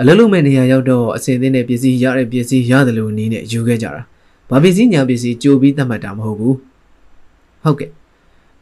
[0.00, 4.02] အလုံးလုံးမဲ့နေရာရောက်တော့အစင်သင်းတဲ့ပစ္စည်းရတဲ့ပစ္စည်းရတယ်လို့နည်းနဲ့ယူခဲ့ကြတာ
[4.50, 6.56] ဘာပစ္စည်းညာပစ္စည်းကြိုပြီးသတ်မှတ်တာမဟုတ်ဘူး
[7.62, 7.90] ဟုတ်ကဲ့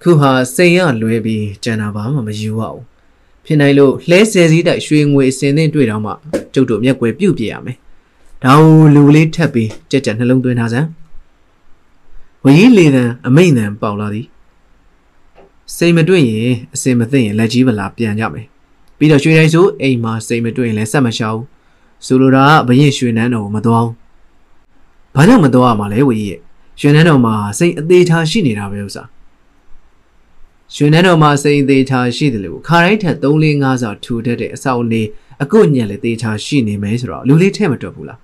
[0.03, 2.83] ခုဟာစိန်ရလွဲပြီးကျန်တာဘာမှမယူရဘူး
[3.44, 6.12] ဖြစ်နိုင်လို့လှဲဆယ်စည်းတိုက်ရွှေငွေအစင်သင်းတွေ့တော့မှ
[6.55, 7.77] ကျုပ်တို့မျက်ွယ်ပြုတ်ပြရမယ်
[8.44, 10.88] ဒါကိုလူလေးထပ်ပြီးကြက်ကြက်နှလုံးသွင်းထားစမ်း
[12.44, 14.27] ဝကြီးလေတံအမိန်တံပေါက်လာသည်
[15.77, 18.46] စိတ်မတွေ့ရင်အစင်မသိရင်လက်ကြီးပလာပြန်ကြမယ်
[18.99, 21.40] ပြီးတော့ရွှေတိုင်းဆိုအိမ်မှာစိတ်မတွေ့ရင်လည်းဆက်မရှောက်
[22.07, 24.06] ဆိုလိုတာကဘရင်ရွှေနန်းတော်ကိုမတော်ဘာ
[25.29, 26.40] ကြောင့်မတော်ရမှာလဲဝကြီးရဲ့
[26.81, 29.09] ရွှေနန်းတော်မှာစိတ်အသေးချာရှိနေတာပဲဥစား
[30.74, 34.94] ရွှေနန်းတော်မှာစိတ်အသေးချာရှိတယ်လို့ခါတိုင်းထက်3 4 5စာထူထက်တဲ့အဆောက်အဦ
[35.42, 38.18] အကုတ်ညံလည်းသေချာရှိနေမယ်ဆိုတော့လူလေးထဲမတွက်ဘူးလား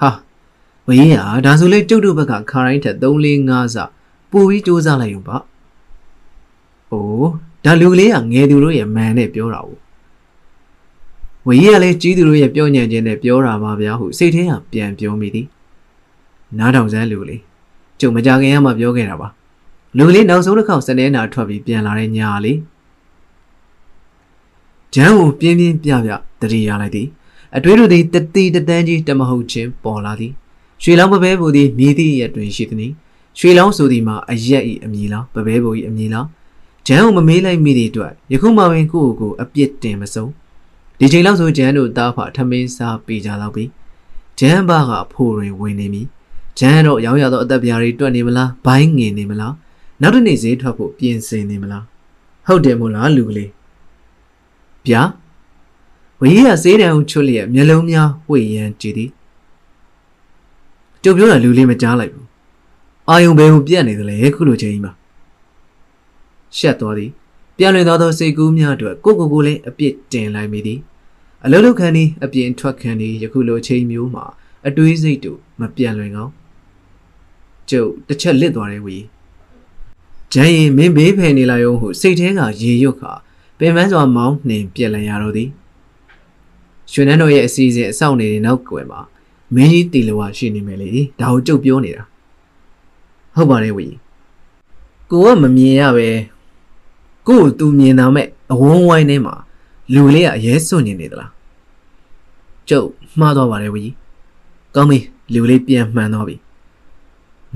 [0.00, 0.10] ဟာ
[0.86, 3.84] ဝကြီးဟာဒါဆိုလေကျုပ်တို့ဘက်ကခါတိုင်းထက်3 4 5စာ
[4.30, 5.36] ပိုပြီးစူးစမ်းလိုက်ရုံပါ။
[6.92, 7.30] အိုး
[7.64, 9.78] ဒါလူကလေးကငယ်သူတို့ရဲ့မန်နဲ့ပြောတာဘူး။
[11.46, 15.46] ဝကြီးကလည်းကြီးသူတို့ရဲ့ပြောညံ့ခြင်းနဲ့ပြောတာပါဗျာဟုစိတ်ထဲကပြန်ပြောမိသည်။
[16.58, 17.40] နားထောင်စမ်းလူကလေး
[18.00, 19.28] ကျုံမကြခင်ကမှပြောခဲ့တာပါ။
[19.96, 22.56] လူကလေးနောက်ဆုံးတစ်ခေါက်စနေနာထွက်ပြီးပြန်လာတဲ့ညာလေး။
[24.94, 26.10] ဂျမ်းကိုပြင်းပြင်းပြပြ
[26.40, 27.06] တတိရလိုက်သည်။
[27.56, 30.32] အတွေးတို့သည်တတိတတန်းကြီးတမဟုတ်ချင်းပေါ်လာသည်။
[30.82, 32.92] ရွှေလောင်းပပဲပူသည်မြည်သည့်ရက်တွင်ရှိသည်။
[33.38, 36.26] ရွှေလောင်းဆိုသည်မှာအရက်ဤအမည်လားပပဲပူဤအမည်လား
[36.86, 40.26] ဂျန်ကိုမမေးလိုက်မိသည့်အတွက်ယခုမှပင်ကိုယ့်ကိုယ်အပြစ်တင်မစုံ
[41.00, 43.64] ဒီချိန်လောက်ဆိုဂျန်တို့တားဖထမင်းစားပေးကြတော့ပြီ
[44.38, 46.02] ဂျန်ဘာကအဖိုးရင်ဝင်နေပြီ
[46.58, 49.54] ဂျန်တော့ရောင်းရသောအသက်ပြားတွေတွက်နေမလားဘိုင်းငင်နေမလား
[50.00, 51.84] နောက်တစ်နေ့ဈေးထွက်ဖို့ပြင်ဆင်နေမလား
[52.46, 53.50] ဟုတ်တယ်မို့လားလူကလေး
[54.86, 55.02] ဗျာ
[56.20, 59.10] ဝကြီးကဈေးတန်ကိုချွတ်လျက်မျက်လုံးများဝှေ့ရမ်းကြည့်သည်
[61.02, 62.26] ကျုပ်ပြောတာလူလေးမကြားလိုက်ဘူး
[63.08, 64.92] အာယုံဘယ်ကိုပြက်နေသလဲခုလိုချိန်ကြီးမှာ
[66.56, 67.10] ရှက်သွားသည်
[67.56, 70.78] ပြန်လည်သောသောစိတ်ကူးများအတွက်ကိုကိုကိုလေးအပြစ်တင်လိုက်မိသည်
[71.44, 74.24] အလုံးလုံးခံသည်အပြင်ထွက်ခံသည်ယခုလိုအချိန်မျိုးမှာ
[74.66, 76.32] အတွေးစိတ်တို့မပြန်လွင်ကောင်း
[77.70, 78.96] ကျုပ်တစ်ချက်လစ်သွားတယ်ဝီ
[80.32, 83.12] ဂျန်ရင်မင်းဘေးဖယ်နေလိုက်အောင်ဟုစိတ်ထဲကရေရွတ်ခါ
[83.58, 85.48] ပင်ပန်းစွာမောင်းနှင်ပြက်လန်ရတော့သည်
[86.92, 89.00] ရွှေနန်းတော်ရဲ့အစီအစဉ်အဆောင်နေတဲ့နောက်ကွယ်မှာ
[89.54, 92.04] မင်းကြီးတီလဝရှိနေမယ်လေဒါကိုကြုတ်ပြောနေတာ
[93.34, 93.86] ဟုတ်ပါတယ်ဝီ
[95.10, 96.08] ကိုကမမြင်ရပဲ
[97.28, 99.34] ကို့ကိုသူမြင်တာမဲ့အဝန်းဝိုင်းထဲမှာ
[99.94, 101.30] လူလေးကအရဲစွန့်နေနေသလား
[102.68, 102.88] ကျုပ်
[103.20, 103.84] မှားသွားပါတယ်ဝီ
[104.74, 104.98] ကောင်းပြီ
[105.32, 106.36] လူလေးပြန်မှန်သွားပြီ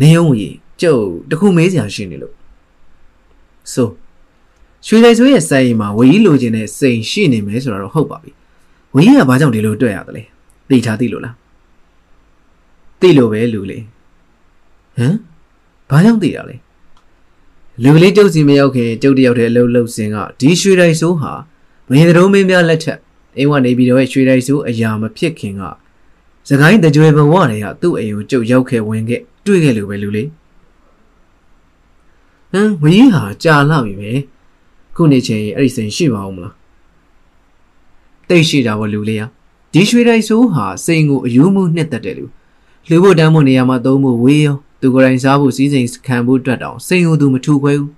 [0.01, 0.45] နေုံဝီ
[0.81, 2.35] ကျုပ်တခုမေးစရာရှိနေလို့
[3.73, 3.89] ဆို
[4.87, 8.33] ရွှေလိုက်ဆိုးရဲ့စိုက်ရင်မှာဝီလိုချင်တဲ့စိန်ရှိနေမယ်ဆိုတော့ဟုတ်ပါပြီ
[8.95, 10.23] ဝီကဘာကြောင့်ဒီလိုတွေ့ရသလဲ
[10.69, 11.35] သိထားသိလို့လား
[13.01, 13.83] သိလို့ပဲလူလေး
[14.97, 15.17] ဟမ်
[15.91, 16.57] ဘာကြောင့်သိတာလဲ
[17.83, 21.33] လူကလေးကျုပ်စီမရောက်ခင်ကျုပ်တယောက်တည်းအလုပ်လုပ်စဉ်ကဒီရွှေတိုက်ဆိုးဟာ
[21.91, 22.99] မင်းတို့မင်းများလက်ထက်
[23.37, 25.63] အိမ်ကနေပြီးတော့ရွှေတိုက်ဆိုးအရာမဖြစ်ခင်က
[26.49, 30.29] စကိုင်းတကြွယ်ဘဝတွေကသူ့အိမ်ကိုကျုပ်ရောက်ခဲ့ဝင်ခဲ့တွေ့ခဲ့လို့ပဲလူလေး
[32.53, 34.13] ဟမ်ဝင်းဟာကြာလာပြီပဲ
[34.97, 36.55] ခုနေချင်းအဲ့ဒီစိန်ရှိပါဦးမလား
[38.29, 39.27] တိတ်ရှိတာပေါ့လူလေးဟာ
[39.73, 42.27] ဒီရွှေတိုက်ဆိုးဟာစိန်ကိုအယူမှုနှစ်သက်တယ်လူ
[42.89, 47.91] လူဖို့တန်းဖို့နေရာမှာသုံးဖို့ဝေးရောသူကိုယ်တိုင်စားဖို့စီးစိမ်ခံဖို့အတွက်တောင်စိန်ကိုသူမထူခွဲဘူး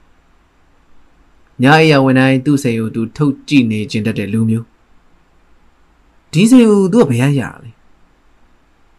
[1.62, 4.66] ညအိယာဝန်တိုင်းသူ့စိန်ကိုသူထုတ်ကြည့်နေခြင်းတတ်တဲ့လူမျိုး
[6.32, 7.70] ဒီစိန်ကိုသူကဘယ်ရရလဲ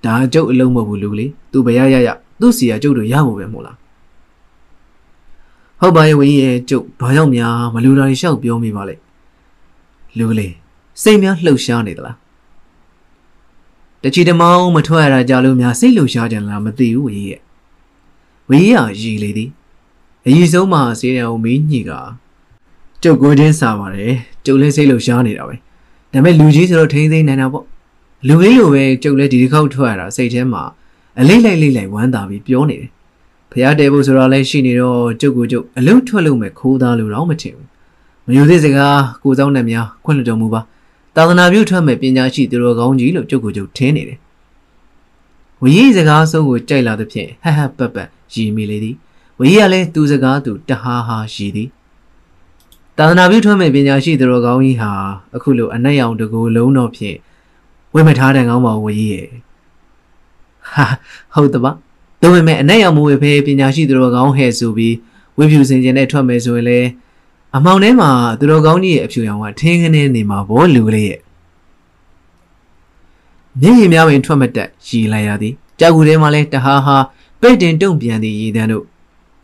[0.04, 3.78] ဒါကျုပ်အလုံးမဟုတ်ဘူးလူလေးသူဘယ်ရရရသူ့စီကကျုပ်တို့ရဖို့ပဲမို့လား
[5.80, 8.96] ဟုတ်ပါရဲ့ဝင်းရဲ့ကျုပ်ဘာကြောင့်များမလူတာတွေရှောက်ပြောမိပါလဲ
[10.18, 10.54] လူလေး
[11.02, 12.18] စိတ်များလှုပ်ရှားနေသလား
[14.04, 17.42] တချီတမောင်းမထွက်ရတာကြလို့များစိတ်လှုပ်ရှားကြလားမသိဘူးဝင်းရဲ့
[18.50, 19.50] ဝေးရရည်လေသည်
[20.26, 21.92] အရင်ဆုံးမှာစေးတယ်အောင်မင်းညိက
[23.04, 24.14] ကျုပ်ကိုချင်းစားပါတယ်
[24.46, 25.56] ကျုပ်လည်းစိတ်လုံရှားနေတာပဲ
[26.14, 27.66] ဒါပေမဲ့လူကြီးဆိုတော့ထိမ့်သိမ့်နေတာပေါ့
[28.28, 30.64] လူကြီးလိုပဲကျုပ်လည်းဒီတစ်ခေါက်ထွက်ရတာစိတ်ထဲမှာ
[31.20, 32.90] အလိမ့်လိုက်လိမ့်လိုက်ဝမ်းသာပြီးပြောနေတယ်
[33.52, 37.68] ဖျားတဲဖို့ဆိုတာလည်းရှိနေတော့ကျုပ်ကိုကျုပ်အလုံးထွက်လို့မဲ့ခိုးသားလို့တော့မထင်ဘူး
[38.26, 40.62] မယူသေးစကားကိုစောင်းနဲ့များခွင့်လွှတ်တော်မူပါ
[41.16, 44.20] သာသနာပြုထွက်မဲ့ပညာရှိသူတော်ကောင်းကြီးလို့ကျုပ်ကိုကျုပ်ထင်နေတယ်
[45.62, 47.46] ဝီရီစကားဆုံးကိုကြိုက်လာသဖြင့်ဟ
[47.78, 47.98] ဟပပ
[48.34, 48.96] ရီမီလေသည်
[49.40, 51.70] ဝီရီကလည်းသူစကားသူတဟာဟာရီသည်
[52.98, 54.92] သာသနာပြုထွန်းမဲ့ပညာရှိသူတော်ကောင်းကြီးဟာ
[55.36, 57.18] အခုလိုအနက်ရောင်တကူလုံးတော့ဖြင့်
[57.94, 59.28] ဝိမထားတဲ့ကောင်းပါဝီရဲ့
[60.72, 60.86] ဟာ
[61.34, 61.72] ဟုတ်တပါ
[62.22, 64.96] ဒါပေမဲ့အနက်ရောင်မဝေဖေးပညာရှိသူတော်ကောင်းဟဲ့ဆိုပြီး
[65.38, 66.80] ဝိဖြူစင်ကျင်နဲ့ထွက်မယ်ဆိုရင်လေ
[67.56, 71.20] အမောင်ထဲမှာသူတော်ကောင်းကြီးရဲ့အဖြူရောင်ကထင်းခင်းနေနေမှာဘောလူကလေးရဲ့
[73.62, 76.98] မျက်ရည်များပင်ထွက်မတက်ရည်လိုက်ရသည်ကြောက်ကူထဲမှာလဲတဟားဟာ
[77.42, 78.86] ပဲ့တင်တုံပြန်သည့်ရည်တန်းတို့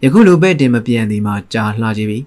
[0.04, 2.20] ယခုလိုပဲ့တင်မပြန်သည်မှာကြာလှကြပြီ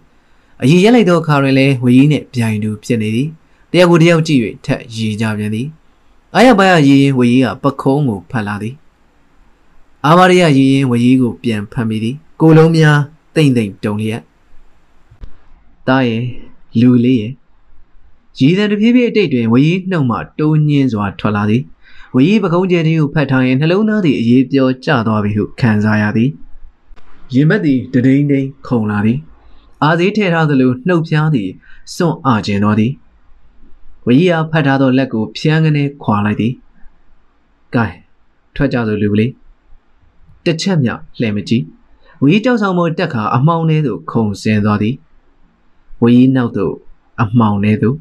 [0.63, 3.29] အရည်ရက်လိုက်သောအခါတွင်လဲဝီကြီးနှင့်ပြိုင်တူဖြစ်နေသည်
[3.73, 5.67] တယောက်ကိုတယောက်ကြည့်၍ထက်ရည်ကြပြန်သည်
[6.35, 8.75] အာရပါရရည်ရင်ဝီကြီးကပခုံးကိုဖတ်လာသည်
[10.05, 12.99] အာမရယရည်ရင်ဝီကြီးကိုပြန်ဖတ်မိသည်ကိုလုံးများ
[13.35, 14.23] တိမ့်တိမ့်တုံလျက်
[15.89, 16.25] တားရဲ့
[16.81, 17.33] လူလေးရဲ့
[18.39, 21.63] ရည်တံတဖြည်းဖြည်းအတိတ်တွင်ဝီကြီးနှုတ်မှတိုးညင်းစွာထွက်လာသည်
[22.15, 26.31] ဝီပကုံးကျဲတီကိုဖတ်ထားရင်နှလုံးသားသည်အေးပြောကျသွားပြီဟုခံစားရသည်
[27.35, 29.19] ရင်မက်သည်တဒိန်ဒိန်ခုန်လာသည်
[29.85, 31.51] အာသေးထဲထားသလိုနှုတ်ဖျားသည်
[31.95, 32.93] စွန့်အားကျင်တော်သည်
[34.07, 36.53] ဝီယာဖတ်ထားသောလက်ကိုဖျန်းကနေခွာလိုက်သည်
[37.75, 37.87] ကဲ
[38.55, 39.31] ထွက်ကြစို့လူကလေး
[40.45, 41.65] တစ်ချက်မြောက်လှည့်မကြည့်
[42.23, 44.95] ဝီကြောက်ဆောင်ပေါ်တက်ခါအမောင်းထဲသို့ခုန်ဆင်းသွားသည်
[46.03, 46.75] ဝီနောက်သို့
[47.23, 47.97] အမောင်းထဲသို့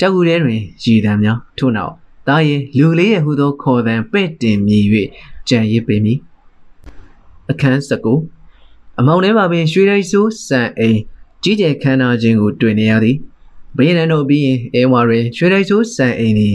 [0.00, 1.94] ကြောက်ကူထဲတွင်ရည်တံများထို့နောက်
[2.28, 4.86] တားရဲ့လူလေးရဲ့ဟူသောခေါ်သံပဲ့တင်မြည်၍
[5.48, 6.18] ကြံရစ်ပေမည်
[7.50, 8.06] အခန်း၁၉
[9.00, 11.00] အမောင်ထဲမှာပင်ရွှေရိုက်ဆိုးစံအိမ်
[11.42, 13.16] ကြီးကျယ်ခမ်းနားခြင်းကိုတွေ့နေရသည်
[13.76, 16.54] ဘေးနံတို့ပြီးရင်အဲဝါတွင်ရွှေရိုက်ဆိုးစံအိမ်သည်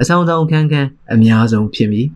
[0.00, 2.06] အဆောင်ဆောင်ခန်းခန်းအများဆုံးဖြစ်မည်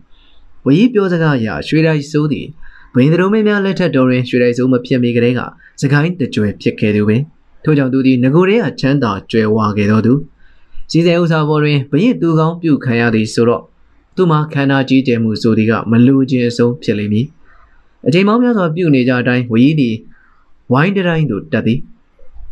[0.65, 2.47] ဝီပြောစကားအရရွှေရိုက်ဆိုးသည်
[2.93, 5.41] ဘိန်းတို့မင်းများလက်ထက်တော်တွင်ရွှေရိုက်ဆိုးမဖြစ်မီကတည်းက
[5.81, 7.21] စကိုင်းတကြွယ်ဖြစ်ခဲ့သူပင်
[7.63, 10.13] ထို့ကြောင့်သူသည်ငကိုရဲအချမ်းသာကြွယ်ဝခဲ့တော်သူ
[10.91, 13.63] စီစဉ်ဥစားပေါ်တွင်ဘရင်သူကောင်းပြုခံရသည်ဆိုတော့
[14.15, 17.27] သူမှာခန္ဓာကြီးကျယ်မှုဆိုသည်ကမလူချင်းအဆုံးဖြစ်လိမ့်မည်
[18.07, 19.95] အချိန်ပေါင်းများစွာပြုနေကြအတိုင်းဝီသည်
[20.71, 21.79] ဝိုင်းတိုင်းသို့တက်သည်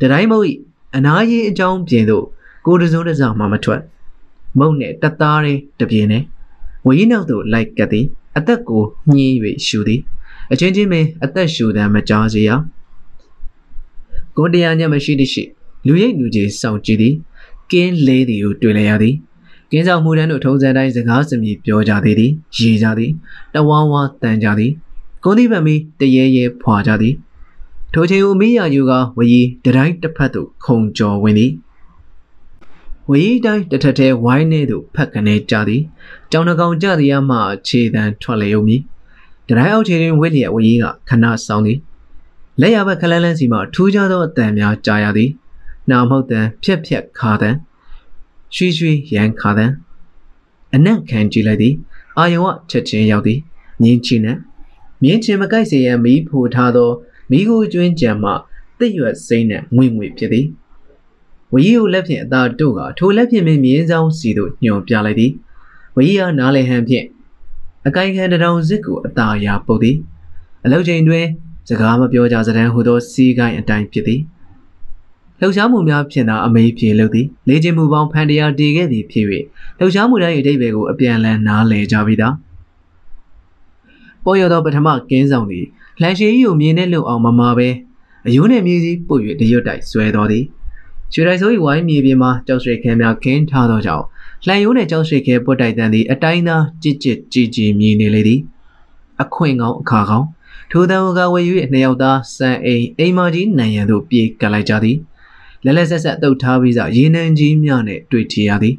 [0.02, 0.46] တတိုင်းမုတ်၏
[0.96, 2.26] အနာရေးအကြောင်းပြင်သို့
[2.66, 3.82] ကိုတစုံတစမှမထွက်
[4.60, 6.24] မုတ်နဲ့တသားရင်းတပြင်းနဲ့
[6.88, 8.06] ဝီနောက်သို့လိုက်ကပ်သည်
[8.38, 8.84] အသက်ကို
[9.14, 10.02] ညှင်း၍ရှူသည်
[10.52, 12.50] အချင်းချင်းပင်အသက်ရှူတမ်းမကြားစေရ
[14.38, 15.44] ကိုတရားညမရှိသည့်ရှိ
[15.88, 17.16] လူရိတ်လူကြီးစောင့်ကြည့်သည်
[17.72, 19.16] ကင်းလေးသည်ကိုတွေ့လရသည်
[19.72, 23.12] ကင်းဆောင်မှုတန်းတို့ထုံးစံတိုင်းစကားစမြည်ပြောကြသေးသည်ရေကြသည်
[23.54, 24.72] တဝါဝါတန်ကြသည်
[25.24, 27.16] ကုန်းသီးပံမီတရေရဲဖွာကြသည်
[27.94, 31.52] ထိုချိန်ဦးမိယာယူကဝရီတတိုင်းတစ်ဖက်သို့ခုံကျော်ဝင်သည်
[33.10, 35.82] ဝရီတိုင်းတထက်ထဲဝိုင်းနေသို့ဖက်ကနေကြသည်
[36.32, 38.82] ကြောင်နှကောင်ကြသည်အမှခြေတံထွက်လျုံမည်
[39.48, 41.80] တတိုင်းအောက်ခြေတွင်ဝိလျက်ဝရီကခဏဆောင်သည်
[42.62, 45.30] လက်ရဘက်ခလန်းလန်းစီမှထူးခြားသောအတန်များကြားရသည်
[45.90, 47.56] နာမဟုတ်တန်ဖြက်ဖြက်ခါတန်
[48.56, 49.72] ရွှေရွှေရန်ခါတန်
[50.74, 51.74] အနက်ခံကြည့်လိုက်သည်
[52.18, 53.40] အာယုံကချက်ချင်းရောက်သည်
[53.82, 54.38] ငင်းချင်းနဲ့
[55.04, 56.90] မြင်းချင်းမကိုက်စေရန်မီးဖိုထားသော
[57.32, 58.32] မိကိုကျွင်းကြံမှ
[58.80, 60.46] တစ်ရွက်စိမ့်နဲ့ငွေငွေဖြစ်သည်
[61.54, 65.32] ဝရီကိုလက်ဖြင့်အသာတို့ကထိုလက်ဖြင့်မြင်းဆောင်စီသို့ညွန်ပြလိုက်သည်
[65.96, 67.06] ဝရီကနားလေဟန်ဖြင့်
[67.88, 69.98] အကိုင်ခံတထောင်စစ်ကိုအသာရာပုတ်သည်
[70.66, 71.26] အလောက်ချိန်တွင်
[71.70, 74.22] စကားမပြောကြစတဲ့ဟူသောစီးကိုင်းအတိုင်းဖြစ်သည်
[75.40, 79.26] လှုပ်ရှားမှုများဖြင့်သာအမေးပြေလို့သည်လေ့ကျင့်မှုပေါင်းဖန်တရားတည်ခဲ့သည်ဖြစ်၍
[79.80, 82.30] လှုပ်ရှားမှုတိုင်းအတိတ်ဘယ်ကိုအပြန်အလှန်နားလည်ကြပြီသာ
[84.24, 85.66] ပေါ်ရသောပထမကင်းဆောင်သည်
[86.02, 87.70] လှန်ရှည်ကြီးကိုမြင်နဲ့လုံအောင်မမာပဲ
[88.28, 90.46] အယိုးနဲ့မြေကြီးပုတ်၍တရွတ်တိုက်ဆွဲတော်သည်
[91.14, 94.06] ရွှေတိုက်ဆိုး၏ဝိုင်းမြေပြင်မှာကြောက်ရွှေခဲများခင်းထားသောကြောင့်
[94.46, 98.40] လှန်ယိုးနှင့်ကြောက်ရွှေခဲပုတ်တိုက်တန်သည်အတိုင်းသာကြစ်ကြစ်ကြည်ကြည်မြည်နေလေသည်
[99.22, 100.28] အခွင့်ကောင်းအခါကောင်း
[100.72, 101.42] ထိုတန်ကဝေ၍
[101.72, 104.98] နှစ်ယောက်သားစံအိမ်အိမ်မကြီးနိုင်ရန်သို့ပြေးကပ်လိုက်ကြသည်
[105.66, 108.76] လဲလဲဆက်ဆက်တုတ်ထားပြီးစရေနံကြီးများနှင့်တွေ့ထရသည်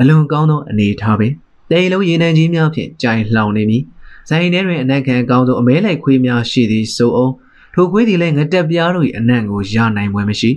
[0.00, 1.32] အလွန်ကောင်းသောအနေထားပင်
[1.70, 3.82] တိမ်လုံးရေနံကြီးများဖြင့်ကြိုင်လှောင်နေမည်
[4.28, 7.32] ဇိုင်ထဲတွင်အနက်ခံကောင်းသောအမဲလိုက်ခွေးများရှိသည်ဆိုအောင်
[7.74, 10.50] ထိုခွေးသည်လည်းငတက်ပြားတို့၏အနံ့ကိုရနိုင်ပွဲမရှိ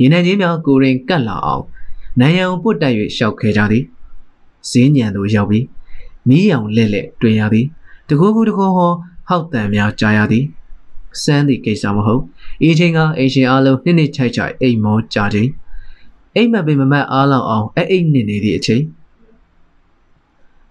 [0.00, 1.64] ရေနံကြီးများကိုရင်ကတ်လာအောင်
[2.20, 3.84] နိုင်ရန်ပုတ်တက်၍ရှောက်ခဲကြသည်
[4.70, 5.64] ဈင်းညံသို့ရောက်ပြီး
[6.28, 7.66] မီးရောင်လက်လက်တွေ့ရသည်
[8.08, 8.92] တကူကူတကူဟော
[9.28, 10.44] ဟောက်တန်များကြားရသည်
[11.22, 12.22] စမ်းသည့်ကိစ္စမဟုတ်။
[12.68, 15.50] ဤချိန်ကအိမ်ရှင်အားလုံးနှစ်နှစ်ချိုက်ချိုက်အိမ်မောကြချိန်
[16.34, 18.82] အိမ်မက်ပင်မမတ်အားလောက်အောင်အဲ့အိမ်နေနေသည့်အချိန်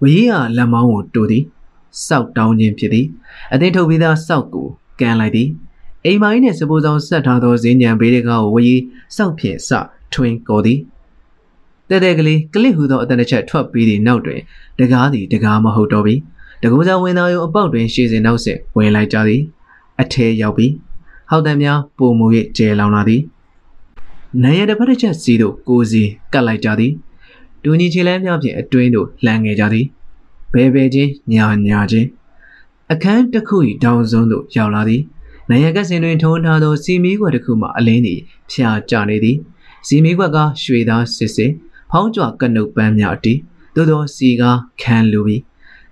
[0.01, 1.43] ဝီးရလက်မောင်းကိုတူသည်
[2.07, 3.05] စောက်တောင်းခြင်းဖြစ်သည်
[3.53, 4.67] အသိထုတ်ပြီးသားစောက်ကို
[4.99, 5.49] ကန်လိုက်သည်
[6.05, 8.81] အိမ်မိုင်းနှင့်စပူဆောင်ဆက်ထားသောဈဉ္ဉံဘေးတကားကိုဝီး
[9.15, 9.69] စောက်ဖြင့်စ
[10.13, 10.79] ထွင်ကော်သည်
[11.89, 14.39] တဲတဲကလေးကလစ်ဟူသောအတန်တစ်ချက်ထွက်ပြီးသည့်နောက်တွင်
[14.79, 16.15] တကားသည်တကားမဟုတ်တော့ပြီ
[16.63, 19.41] တကူကြောင့်ဝင်သားရုံအပေါက်တွင်ရှေ့စဉ်နောက်ဆက်ဝင်လိုက်ကြသည်
[20.01, 20.73] အထဲရောက်ပြီး
[21.29, 22.25] ဟောက်တံများပုံမူ၍
[22.57, 23.21] ကျဲလောင်လာသည်
[24.43, 26.91] နိုင်ရတဲ့ဖက်တစ်ချက်စီးသို့ကိုစီကတ်လိုက်ကြသည်
[27.63, 29.85] ဒူညီချီလန်းများဖြင့်အတွင်းသို့လှမ်းငယ်ကြသည်
[30.53, 32.07] ဘဲဘဲချင်းညာညာချင်း
[32.91, 35.01] အခန်းတစ်ခု၏တောင်စွန်းသို့ရောက်လာသည်
[35.49, 38.19] နိုင်ရကစင်တွင်ထုံးထားသောစီမီးကွက်တစ်ခုမှအလင်းသည်
[38.51, 39.37] ဖြာကျနေသည်
[39.87, 41.51] စီမီးကွက်ကရွှေသားစစ်စစ်
[41.91, 43.39] ဖောင်းကြွကနုတ်ပန်းများအတီး
[43.75, 45.41] သို့သောစီကားခန်းလူပြီး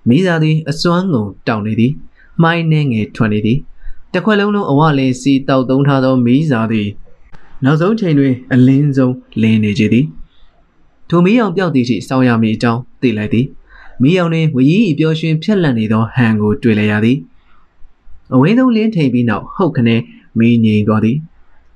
[0.07, 1.93] မိသားသည်အစွမ်းငုံတောင်းနေသည်
[2.41, 3.59] မှိုင်းနှဲငယ်ထွက်နေသည်
[4.13, 6.87] တခွက်လုံးလုံးအဝလင်းစီတောက်သုံးထားသောမီးစာသည်
[7.63, 10.05] နောက်ဆုံးချိန်တွင်အလင်းဆုံးလင်းနေကြသည်
[11.09, 13.45] ထိုမီးအောင်ပြောက်သည်ရှိစောင်းရမည်အကြောင်းသိလိုက်သည်
[14.03, 17.17] မီးအောင်တွင်ဝရီပျော်ရွှင်ဖြက်လက်နေသောဟန်ကိုတွေ့လိုက်ရသည်
[18.33, 20.01] အဝင်းဆုံးလင်းထိန်ပြီးနောက်ဟုတ်ခနဲ့
[20.37, 21.17] မီးငြိမ်သွားသည်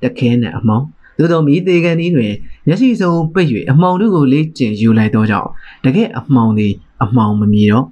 [0.04, 0.84] တခဲနဲ့အမောင်
[1.18, 2.34] သို့သောမီးသေးကန်သည်တွင်
[2.68, 5.50] မျက်စိစုံပိတ်၍အမောင်တို့ကိုလေးကျင်ယူလိုက်သောကြောင့်
[5.84, 7.86] တကယ်အမောင်သည်အမောင်မမြည်တော့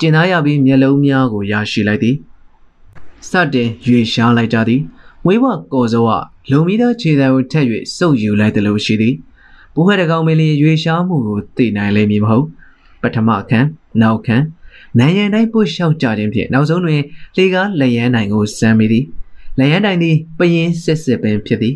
[0.00, 2.16] ကျင်သားရပြီးမျက်လုံးများကိုရရှိလိုက်သည်
[3.28, 4.80] စတင်ရွေရှားလိုက်ကြသည်
[5.26, 6.10] ဝေးဝကော်စောက
[6.50, 7.64] လုံမီသားခြေတံကိုထက်၍
[7.96, 9.14] စုပ်ယူလိုက်တယ်လို့ရှိသည်
[9.74, 12.46] ဘိုးဟဲ့တကောင်မင်းလေးရွေရှားမှုကိုသိနိုင်လိမ့်မည်မဟုတ်
[13.04, 13.68] ပထမခန်း
[14.02, 14.44] နောက်ခန်း
[14.98, 17.00] နိုင်ရန်တိုင်းပုတ်လျှောက်ကြခြင်းဖြင့်နောက်ဆုံးတွင်
[17.36, 19.04] လေကားလက်ရန်နိုင်ကိုစမ်းမိသည်
[19.58, 21.74] လက်ရန်နိုင်သည်ပရင်စစ်စစ်ပင်ဖြစ်သည်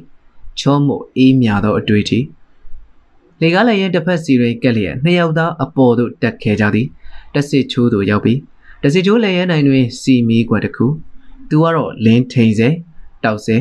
[0.59, 2.19] ချောမို့အေးမြသောအတွေ့အထိ
[3.41, 6.87] လေကားလက်ရန်တစ်ဖက်စီတွင်ကက်လျက်နှစ်ယောက်သားအပေါ်သို့တက်ခဲ့ကြသည်
[7.35, 8.39] တစစ်ချိုးသို့ရောက်ပြီး
[8.83, 10.87] တစစ်ချိုးလက်ရန်နိုင်တွင်စီမီကွက်တစ်ခု
[11.49, 12.69] သူကတော့လင်းထိန်စေ
[13.25, 13.57] တောက်စေ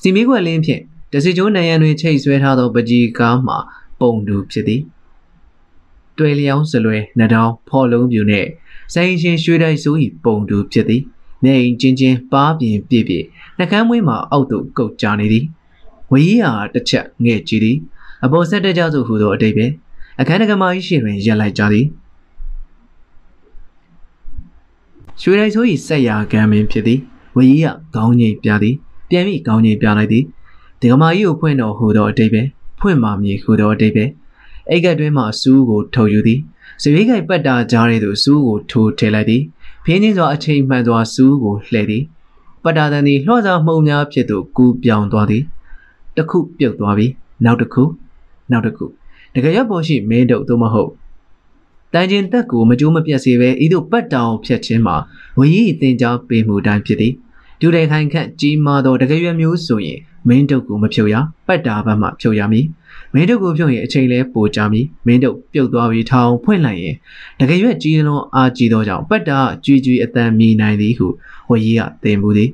[0.00, 0.82] စီမီကွက်လင်းဖြင့်
[1.12, 3.54] တစီကျိုးနိုင်ရန်တွင်ချိတ်ဆွဲထားသောပကြီးကားမှ
[4.00, 4.80] ပုံတူဖြစ်သည်
[6.18, 8.48] တွေ့လျောင်းစလွဲနှတောင်းဖော်လုံးပြူနှင့်
[8.94, 11.02] ဆိုင်ရှင်ရွှေတိုက်စိုး၏ပုံတူဖြစ်သည်
[11.44, 13.24] နေအိမ်ချင်းချင်းပါးပြင်ပြည့်ပြည့်
[13.58, 15.44] နှကမ်းမွေးမှအောက်သို့ကုတ်ကြနေသည်
[16.10, 17.76] ဝရီဟာတစ်ချက်ငဲ့ကြည့်သည်
[18.24, 19.66] အပေါ်ဆက်တဲ့ကြောက်စုဟူသောအတိတ်ပဲ
[20.20, 21.86] အခန်းတကမာကြီးရှိတွင်ရက်လိုက်ကြသည်
[25.20, 27.00] ရွှေတိုက်ဆိုး၏ဆက်ရာကံပင်ဖြစ်သည်
[27.36, 28.74] ဝရီကခေါင်းငိတ်ပြသည်
[29.10, 30.24] ပြန်ပြီးခေါင်းငိတ်ပြလိုက်သည်
[30.80, 32.42] ဒီကမာကြီးကိုဖွင့်တော်ဟူသောအတိတ်ပဲ
[32.80, 34.04] ဖွင့်မာမည်ဟူသောအတိတ်ပဲ
[34.70, 36.40] အိတ်ကတွင်းမှစူးကိုထုတ်ယူသည်
[36.82, 39.42] စရွေးကိုက်ပတ်တာကြားတဲ့သူစူးကိုထိုးထည့်လိုက်သည်
[39.84, 42.04] ဖင်းချင်းစွာအချိန်မှန်စွာစူးကိုလှည့်သည်
[42.62, 45.42] ပတ်တာတန်သည်လှော့စာမှုံများဖြစ်သို့ကူးပြောင်းသွားသည်
[46.16, 47.06] တစ်ခုပြုတ်သွားပြီ
[47.44, 47.82] နောက်တစ်ခု
[48.50, 48.84] နောက်တစ်ခု
[49.34, 50.90] တကယ်ရပေါ်ရှိမင်းတို့သို့မဟုတ်
[51.92, 54.96] တန်ကျင်တက်ကိုမကြိုးမပြတ်စေဘဲဤသို့ပတ်တောင်ဖြတ်ခြင်းမှာ
[55.38, 57.12] ဝီရီတင်ကြားပေးမှုတိုင်းဖြစ်သည်
[57.60, 59.98] ဒူတဲ့ခိုင်ခန့်ကြီးမားသောတကယ်ရွယ်မျိုးဆိုရင်
[60.28, 61.14] မင်းတို့ကိုမဖြုတ်ရ
[61.46, 62.66] ပတ်တာဘက်မှဖြုတ်ရမည်
[63.14, 66.96] မင်းတို့ကိုဖြုတ်ရင်အချိန်လဲပိုကြမည်မင်းတို့ပြုတ်သွားပြီးထောင်ဖွင့်လိုက်ရင်
[67.40, 71.06] တကယ်ရွက်ကြီးလုံးအားကြီးသောကြောင့်ပတ်တာကြွီကြွီအတန်မြည်နိုင်သည်ဟု
[71.48, 72.50] ဝရီကသင်မှုသည်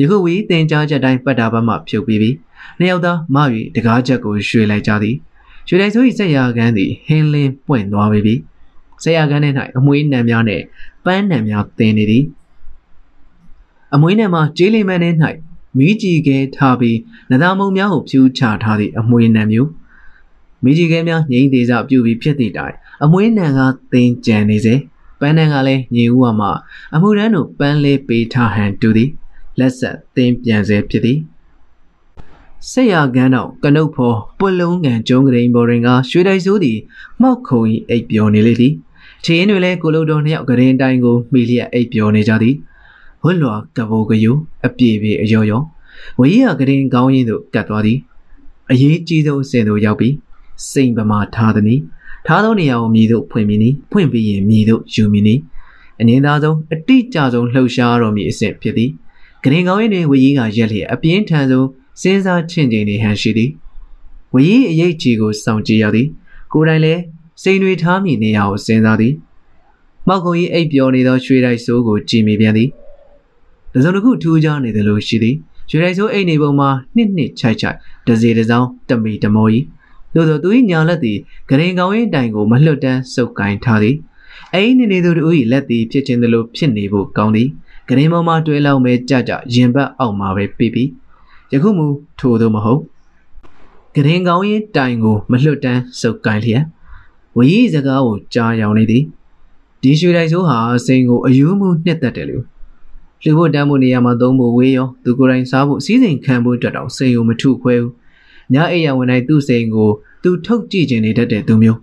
[0.00, 2.30] ယခုဝီတင်ကြားချက်တိုင်းပတ်တာဘမှဖြုတ်ပြီးပြီ
[2.78, 3.36] နှစ်ယောက်သားမ၍
[3.76, 5.16] တကားချက်ကိုရွှေလိုက်ကြသည်
[5.68, 8.34] ရွှေလိုက်ဆို၏ဆက်ရကန်းသည်ဟင်းလင်းပွင့်သွားပြီ
[9.02, 10.64] ဆက်ရကန်းထဲ၌အမွေးနံများနှင့်
[11.04, 12.24] ပန်းနံများတင်နေသည်
[13.94, 15.10] အမွေးနံမှာကျေးလိမ္မန်ထဲ၌
[15.78, 16.98] မိကြီးကဲထားပြီး
[17.30, 19.70] နသာမုံများကိုဖြူချထားသည့်အမွေးနံမျိုး
[20.64, 23.60] မိကြီးကဲများငိမ့်သေးစပြုပြီးဖြစ်သည့်တိုင်အမွေးနံက
[23.92, 24.74] တင်ကြံနေစေ
[25.20, 26.48] ပန်းနံကလည်းညီဦးဝမှ
[26.94, 29.10] အမှုရန်တို့ပန်းလေးပေးထားဟန်တူသည်
[29.58, 31.18] လက်ဆက်သင်ပြန်စေဖြစ်သည်
[32.70, 36.78] ဆက်ရကန်းတော့ကနုတ်ဖော်ပွလုံးကန်ကျုံးကရင်ဘော်ရင်ကရွှေတိုက်စိုးသည်
[37.20, 38.72] မှောက်ခုံ၏အိပ်ပျော်နေလေသည်
[39.24, 42.54] ချင်းတွေလည်းကိုလုတ်တော်နှစ်ယောက်ကရင်တိုင်းကိုမိလျက်အိပ်ပျော်နေကြသည်
[43.24, 44.32] ဝတ်လွာကဘိုကယု
[44.66, 45.62] အပြေပြေအယောယော
[46.18, 47.98] ဝကြီးကကရင်ကောင်းရင်သို့ကတ်သွားသည်
[48.70, 50.14] အရေးကြီးဆုံးအစဉ်သို့ရောက်ပြီး
[50.70, 51.80] စိန်ပမာထားသည်။
[52.26, 55.40] ထားသောနေရာကိုမြည်သို့ဖွင့်ပြီးနီးဖွင့်ပြီးရင်မြည်သို့ယူမီနီး
[56.00, 58.90] အငင်းသားဆုံးအတိအကျဆုံးလှုပ်ရှားတော်မူအစဉ်ဖြစ်သည်။
[59.42, 61.68] ဂရင်ကောင်းရင်တွင်ဝကြီးကရက်လျက်အပြင်းထန်ဆုံး
[62.02, 63.50] စဉ်းစားချင့်ချိန်နေဟန်ရှိသည်။
[64.34, 66.06] ဝကြီးအရေးကြီးကိုစောင့်ကြည့်ရသည်။
[66.52, 67.00] ကိုယ်တိုင်လည်း
[67.42, 69.14] စိန်တွေထားမိနေရာကိုစဉ်းစားသည်။
[70.08, 72.70] မောက်ကုံကြီးအိပ်ပျော်နေသောရွှေတိုက်စိုးကိုကြည်မိပြန်သည်။
[73.74, 75.36] တစုံတစ်ခုထူးခြားနေတယ်လို့ရှိသည်။
[75.70, 79.66] ရွှေတိုက်စိုးအိတ်နေပုံမှာနှစ်နှစ်ချိုက်ချိုက်တစေတစောင်းတမီတမောကြီး
[80.14, 81.18] သို့သောသူ၏ညာလက်သည်
[81.48, 83.96] ဂရင်ကောင်းရင်တိုင်ကိုမလွတ်တမ်းစုပ်ကိုင်ထားသည်
[84.54, 87.48] အိနေနေသူတို့၏လက်သည်ဖြစ်ခြင်းသလိုဖြစ်နေဖို့ကောင်းသည်
[87.88, 90.88] ဂရင်ပေါ်မှာတွဲလောက်မဲကြကြရင်ဘတ်အောက်မှာပဲပြပြီး
[91.52, 91.86] ယခုမူ
[92.18, 92.80] ထိုသို့မဟုတ်
[93.94, 96.64] ဂရင်ကောင်းရင်တိုင်ကိုမလွတ်တမ်းစုပ်ကိုင်လျက်
[97.36, 99.04] ဝီစကားကိုကြားရောင်နေသည်
[99.82, 102.44] ဒီရွှေတိုင်ဆိုးဟာစိန်ကိုအယူမှုနှစ်သက်တယ်လို့
[103.24, 107.92] လူဖို့တမ်းဖို့နေရာမှာသုံးဖို့ဝေးရောသူကိုယ်တိုင်စားဖို့စီးစိမ်ခံဖို့အတွက်တော့စိန်ကိုမထုခွဲဘူး
[108.54, 109.90] ညအိယာဝင်တိုင်းသူ့စိန်ကို
[110.22, 111.78] သူထုတ်ကြည့်ခြင်းနေတတ်တဲ့သူမျိုး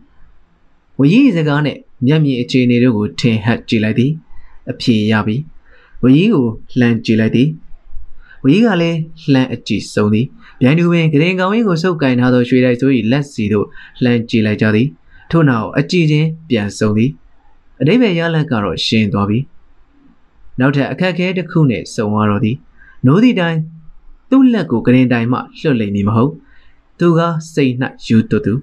[1.00, 1.78] ဝကြီးစကားနဲ့
[2.08, 4.12] မျက်မြင်အခြေအနေတို့ကိုထင်ဟပ်ကြည့်လိုက်သည်
[4.72, 5.36] အဖြေရပြီ
[6.04, 6.46] ဝကြီးကို
[6.80, 7.50] လှမ်းကြည့်လိုက်သည်
[8.44, 9.00] ဝကြီးကလည်း
[9.34, 10.26] လှမ်းအကြည့်ဆုံးသည်
[10.62, 13.68] ဗျိုင်းသူပင်ဂရင်ကောင်ဝင်းကိုစုပ်ကင်ထားသောရွှေတိုက်ဆို၏လက်စီတို့
[14.04, 14.88] လှမ်းကြည့်လိုက်ကြသည်
[15.32, 17.12] ထို့နောက်အကြည့်ချင်းပြန်ဆုံးသည်
[17.82, 19.40] အတိပ္ပယ်ရလက်ကတော့ရှင်းသွားပြီ
[20.60, 22.57] နောက်ထပ်အခက်ခဲတစ်ခုနဲ့စုံသွားတော့သည်
[23.05, 23.57] နိုးသည့်တိုင်
[24.30, 26.32] သူ့လက်ကိုဂရင်တိုင်မှလွှတ်လိမ့်မည်မဟုတ်
[26.99, 27.22] သူက
[27.53, 28.53] စိတ်နှက်ယူတူတူ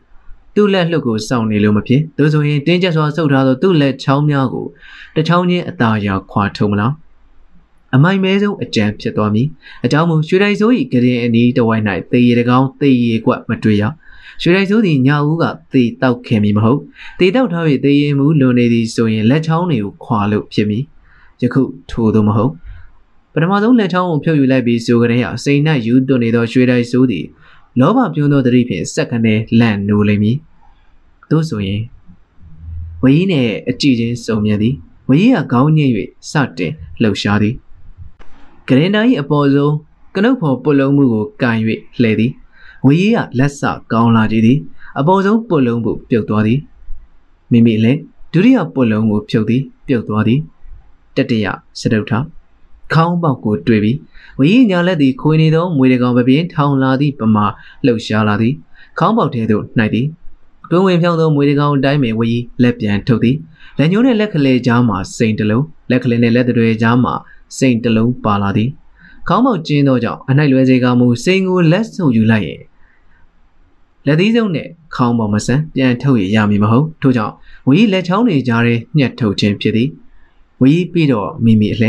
[0.55, 4.66] သူ့လက်လှုပ်ကိုစောင့်နေလို့မဖြစ်သူဆိုရင်တင်းကျပ်စွာဆုပ်ထားသောသူ့လက်ချောင်းများကို
[5.16, 6.92] တချောင်းချင်းအသာရာခွာထုံမလား
[7.94, 9.49] အမိုင်မဲဆုံးအကြံဖြစ်သွားမည်
[9.84, 13.84] အကြောင်းမူရွှေတိုက်စိုး၏ကရင်အနီးတဝိုင်း၌သေရတကောင်းသေရကွက်မတွေ့ရ
[14.42, 16.80] ရွှေတိုက်စိုးသည်ညာဦးကသေတောက်ခင်မည်မဟုတ်
[17.18, 20.84] သေတောက်ထား၍သေရင်မူလွန်နေသည်ဆိုရင်လက်ချောင်းတွေကိုခွာလို့ဖြစ်မည်
[21.43, 22.53] ယခုထို့သောမဟုတ်
[23.32, 27.24] ပထမဆုံးလက်ချောင်းကိုဖြုတ်ယူလိုက်ပြီးဆိုကြတဲ့အစိန်၌ယူတွနေသောရွှေတိုက်စိုးသည်
[27.80, 30.37] လောဘပြုံးသောတတိဖြင့်စက္ကနဲ့လန့်နိုးလိမ့်မည်
[31.30, 31.82] သို့ဆိုရင်
[33.03, 34.74] ဝကြီးနဲ့အကြည့်ချင်းစုံမြန်သည်
[35.09, 35.87] ဝကြီးကခေါင်းညှိ၍
[36.30, 36.72] စတင်
[37.03, 37.55] လှုပ်ရှားသည်
[38.68, 39.74] ဂရင်တိုင်းအပေါ်ဆုံး
[40.14, 41.57] ကနုတ်ဖော်ပုတ်လုံးမှုကိုကန်၍
[42.03, 42.32] လှဲသည်
[42.87, 43.62] ဝကြီးကလက်စ
[43.93, 44.59] ကောင်းလာကြသည်
[44.99, 46.61] အပေါ်ဆုံးပုတ်လုံးကိုပြုတ်သွားသည်
[47.51, 48.01] မိမိလည်း
[48.32, 50.41] ဒုတိယပုတ်လုံးကိုဖြုတ်သည်ပြုတ်သွားသည်
[51.16, 51.46] တတိယ
[51.80, 52.12] စတုထ
[52.92, 53.98] ခေါင်းပေါက်ကိုတွေ့ပြီး
[54.40, 57.46] ဝီညာလက်သည်ခွေနေသောမွေတကောင်ပပင်းထောင်လာသည့်ပမာ
[57.86, 58.54] လှုပ်ရှားလာသည်
[58.98, 60.06] ခေါင်းပေါက်ထဲသို့နှိုက်သည်
[60.70, 62.30] တွင်းဝင်ဖြောင်းသောမွေတကောင်အတိုင်းပင်ဝီ
[62.62, 63.36] လက်ပြန်ထုတ်သည်
[63.78, 67.10] လက်ညှိုးနှင့်လက်ကလေးကြားမှစိန်တလုံးလက်ကလေးနှင့်လက်တွေကြားမှ
[67.58, 68.70] စိန်တလုံးပါလာသည်
[69.28, 72.60] ခေါင်းပေါက်ကျင်းသောကြောင့်အနိုင်လွယ်စေကမူစိန်ကိုလက်ဆုပ်ယူလိုက်ရဲ့
[74.06, 77.34] လက်သီးစုံနဲ့ခေါင်းပေါ်မဆန်ပြန်ထုတ်ရရမည်မဟုတ်ထို့ကြောင့်
[77.68, 79.88] ဝီလက်ချောင်းတွေကြားထဲညှက်ထုတ်ခြင်းဖြစ်သည်
[80.62, 81.88] ဝီပြီးတော့မိမိအလှ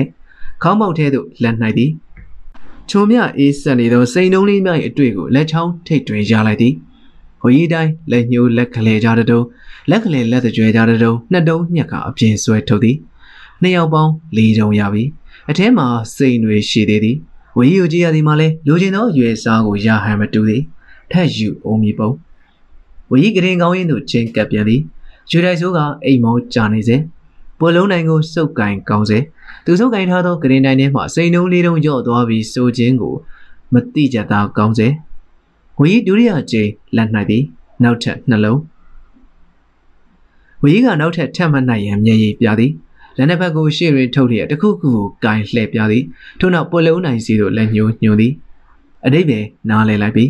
[0.62, 1.92] ခေါင်းပေါက်ထဲသို့လက်နှိုက်သည်
[2.90, 6.74] ချုံမြအေးဆက်နေသောစိန်တုံးလေးများ၏အတွေ့ကိုလက်ချောင်းထိတ်တွင်ရလိုက်သည်
[7.42, 9.46] ဟိုကြီးတိုင်းလက်ညှိုးလက်ကလေးကြတဲ့တုံး
[9.90, 12.98] လက်ကလေးလက်ကြွယ်ကြတဲ့တုံးနှစ်တုံးညက်ကအပြင်ဆွဲထုတ်သည်
[13.62, 15.04] နှစ်ယောက်ပေါင်း၄တုံးရပြီ
[15.50, 17.18] အထဲမှာစိန်တွေရှိသေးသည်
[17.58, 20.64] ဝီယိုကြီးရသည်မှာလဲလူချင်းသောရွယ်စားကိုရဟန်မတူသည်
[21.12, 22.12] ထက်ယူအုံးမီပုံ
[23.12, 24.82] ဝီကရင်ကောင်းရင်တို့ချင်းကပ်ပြန်သည်
[25.30, 26.98] ရွှေတိုက်ဆိုးကအိမ်မောကြာနေစေ
[27.60, 29.20] ပေါ်လုံးနိုင်ကိုစုပ်ကင်ကောင်းစေ
[29.66, 33.16] သူစုပ်ကင်ထားသောဂရင်တိုင်းထဲမှစိန်နှုံးလေးတုံးကြော့သွားပြီးစိုးခြင်းကို
[33.74, 34.88] မတိကြတာကောင်းစေ
[35.80, 37.44] ဝီဒုတိယကြိမ်လက်၌သည်
[37.84, 38.60] နောက်ထပ်နှလုံး
[40.64, 42.72] ဝီကနောက်ထပ်ထပ်မနိုင်ရန်မျက်ရည်ပြသည်
[43.18, 46.04] လက်နှစ်ဖက်ကိုရှေ့တွင်ထုတ်လျက်တစ်ခုခုကိုကင်လှည့်ပြသည်
[46.40, 48.34] ထို့နောက်ပေါ်လုံးနိုင်စီသို့လက်ညှိုးညွှန်သည်
[49.06, 49.40] အတိတ်ပဲ
[49.70, 50.30] နားလည်လိုက်ပြီး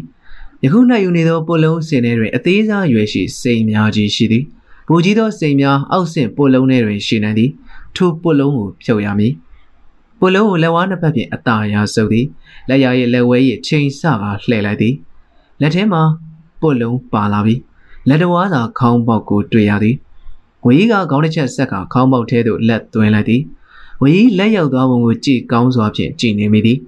[0.63, 4.43] ယခု၌ယူနေသောပေါ်လုံးစင်ထဲတွင်အသေးစားရွယ်ရှိစိန်များကြီးရှိသည်
[4.87, 7.51] ဘူကြီးသောစိန်များအောက်ဆင့်ပေါ်လုံးထဲတွင်ရှိနေသည်
[7.95, 9.33] ထိုပုတ်လုံးကိုဖြုတ်ရမည်
[10.19, 12.25] ပုတ်လုံးကိုလက်ဝါးနှစ်ဖက်ဖြင့်အသာရာဆုပ်သည်
[12.69, 14.95] လက်ရရဲ့လက်ဝဲရဲ့ချိန်ဆပါလှည့်လိုက်သည်
[15.61, 16.01] လက်ထဲမှာ
[16.61, 17.61] ပုတ်လုံးပါလာပြီး
[18.07, 19.95] လက်တော်ဝါးသာခေါင်းပေါက်ကိုတွေ့ရသည်
[20.65, 23.41] ဝီကခေါင်းတစ်ချက်ဆက်ကခေါင်းပေါက်ထဲသို့လက်သွင်းလိုက်သည်
[24.01, 26.79] ဝီလက်ရောက်သွားပုံကိုကြည့်ကောင်းစွာဖြင့်ကြည့်နေမိသည်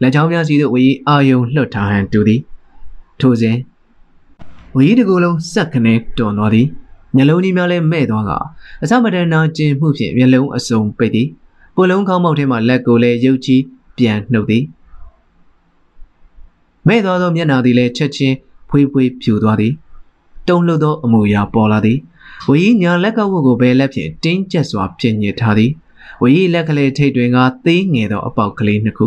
[0.00, 2.40] လက်ချောင်းများစီသို့ဝီအာယုံလွတ်ထားဟန်တူသည်
[3.20, 3.56] ထိုစဉ်
[4.76, 6.66] ဝီတကူလုံးစက်ခနဲတွန်သွားသည်
[7.14, 8.30] မျက်လုံးကြီးများလည်းမဲ့သွားက
[8.82, 11.28] အစမတန်နာကျင်မှုဖြင့်မျက်လုံးအစုံပိတ်သည်
[11.74, 13.56] ပုလုံးခေါင်းမောက်ထဲမှလက်ကိုလည်းရုပ်ချီ
[13.96, 14.64] ပြန်နှုတ်သည်
[16.88, 18.36] မဲ့သွားသောမျက်နှာသည်လည်းချက်ချင်း
[18.68, 19.72] ဖွေးဖွေးဖြူသွားသည်
[20.48, 21.98] တုံလှုပ်သောအမူအရာပေါ်လာသည်
[22.48, 25.70] ဝီညာလက်ကဝတ်ကိုဘဲလက်ဖြင့်တင်းကျပ်စွာပြင်ညစ်ထားသည်
[26.22, 29.06] ဝီလက်ကလေးထိတ်တွင်ကသေးငယ်သောအပေါက်ကလေးနှစ်ခု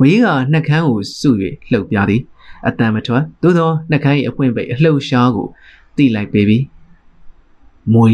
[0.00, 1.30] ဝီကနှက်ခမ်းကိုစု၍
[1.70, 2.22] လှုပ်ပြသည်
[2.66, 5.48] အတန်မထွက်သို့သောနှက်ခမ်း၏အပွင့်ပိတ်အလှုပ်ရှားကို
[5.96, 6.58] တိလိုက်ပေပြီ
[7.94, 8.12] မွေ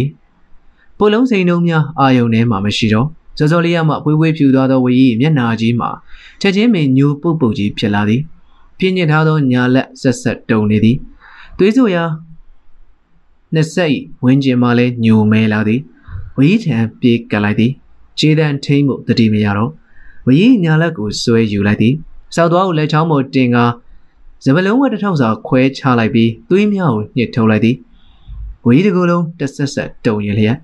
[0.98, 3.06] ပိုလုံးစိန်လုံးများအာယုန်ထဲမှာမရှိတော့
[3.38, 5.90] စောစောလေးရမှပွေးပွေးဖြူသွားသောဝီ၏မျက်နာကြီးမှာ
[6.40, 8.20] ချက်ချင်းပင်ညိုပုတ်ပုတ်ကြီးဖြစ်လာသည်
[8.78, 10.96] ပြင်းညစ်ထားသောညာလက်ဆက်ဆက်တုံနေသည်
[11.58, 12.04] သွေးဆိုရာ
[13.54, 13.90] နှစ်ဆက်၏
[14.24, 15.80] ဝင်းကျင်မှလည်းညိုမဲလာသည်
[16.36, 17.72] ဝီထံပြေးကပ်လိုက်သည်
[18.18, 19.70] ခြေတန်းထိမ့်မှုတတိမရတော့
[20.26, 21.94] ဝီညာလက်ကိုဆွဲယူလိုက်သည်
[22.34, 23.72] စောက်သွားကိုလက်ချောင်းပေါ်တင်ကား
[24.44, 27.76] ဇပလုံးဝတစ်ထောက်စာခွဲချလိုက်ပြီးသွေးမြောက်ကိုညှစ်ထုတ်လိုက်သည်
[28.66, 30.56] ဝီတကူလုံးတဆက်ဆက်တုံရင်လျက်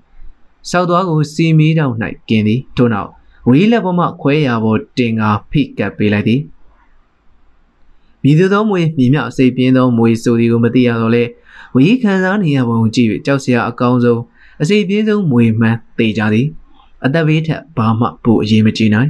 [0.69, 1.93] စောက်သွားကိုစီမီးတောင်၌
[2.29, 3.09] ကင်သည်ထို့နောက်
[3.49, 6.41] ဝီလက်ပေါ်မှခွဲရာပေါ်တင်ကာဖိကပ်ပေးလိုက်သည်
[8.23, 11.23] မိသူသောမွေမိမြအစိပ်ပြင်းသောမွေဆိုဒီကိုမသိရတော့လဲ
[11.75, 14.21] ဝီခံစားနေရပုံကြည့်၍ကြောက်စရာအကောင်းဆုံး
[14.61, 16.47] အစိပ်ပြင်းဆုံးမွေမှန်းသိကြသည်
[17.05, 19.09] အသက်ဘေးထက်ဘာမှပိုအရေးမကြီးနိုင်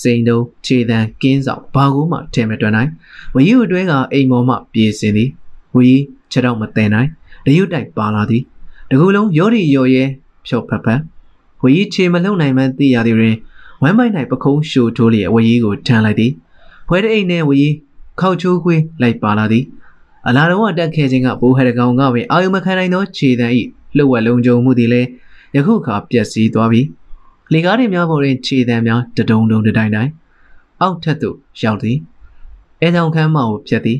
[0.00, 2.90] စိန်တုံးခြေတံကင်းဆောင်ဘာကိုမှထဲမတွက်နိုင်
[3.34, 5.30] ဝီယူအတွဲကအိမ်မော်မှပြေးစင်သည်
[5.76, 5.88] ဝီ
[6.30, 7.08] ခြေတော့မတင်နိုင်
[7.48, 8.42] တရွတ်တိုက်ပါလာသည်
[8.90, 10.04] တကူလုံးရောရီရော်ရဲ
[10.46, 11.00] ဖြော့ဖက်ဖက်
[11.62, 13.36] ဝီခြေမလုံနိုင်မှန်းသိရသည်တွင်
[13.82, 16.32] ဝမ်းမိုက်၌ပခုံးရှို့ထိုးလျက်ဝီကိုထမ်းလိုက်သည်
[16.88, 17.60] ဖွဲတဲ့အိမ်နဲ့ဝီ
[18.20, 19.64] ခောက်ချိုးခွေးလိုက်ပါလာသည်
[20.28, 23.60] အလာတော်ကတက်ခဲ့ခြင်းကဘိုးဟရကောင်ကပင်အာယုမခံနိုင်သောခြေတံဤ
[23.96, 25.08] လှုပ်ဝက်လုံးကြုံမှုသည်လည်း
[25.56, 26.82] ယခုအခါပျက်စီးသွားပြီ
[27.52, 30.12] လေကားတွေများပေါ်တွင်ခြေတံများတဒုံဒုံတတိုင်းတိုင်း
[30.80, 31.98] အောက်ထက်သို့ရောက်သည်
[32.80, 33.98] အဲကြောင့်ခမ်းမကိုဖြတ်သည်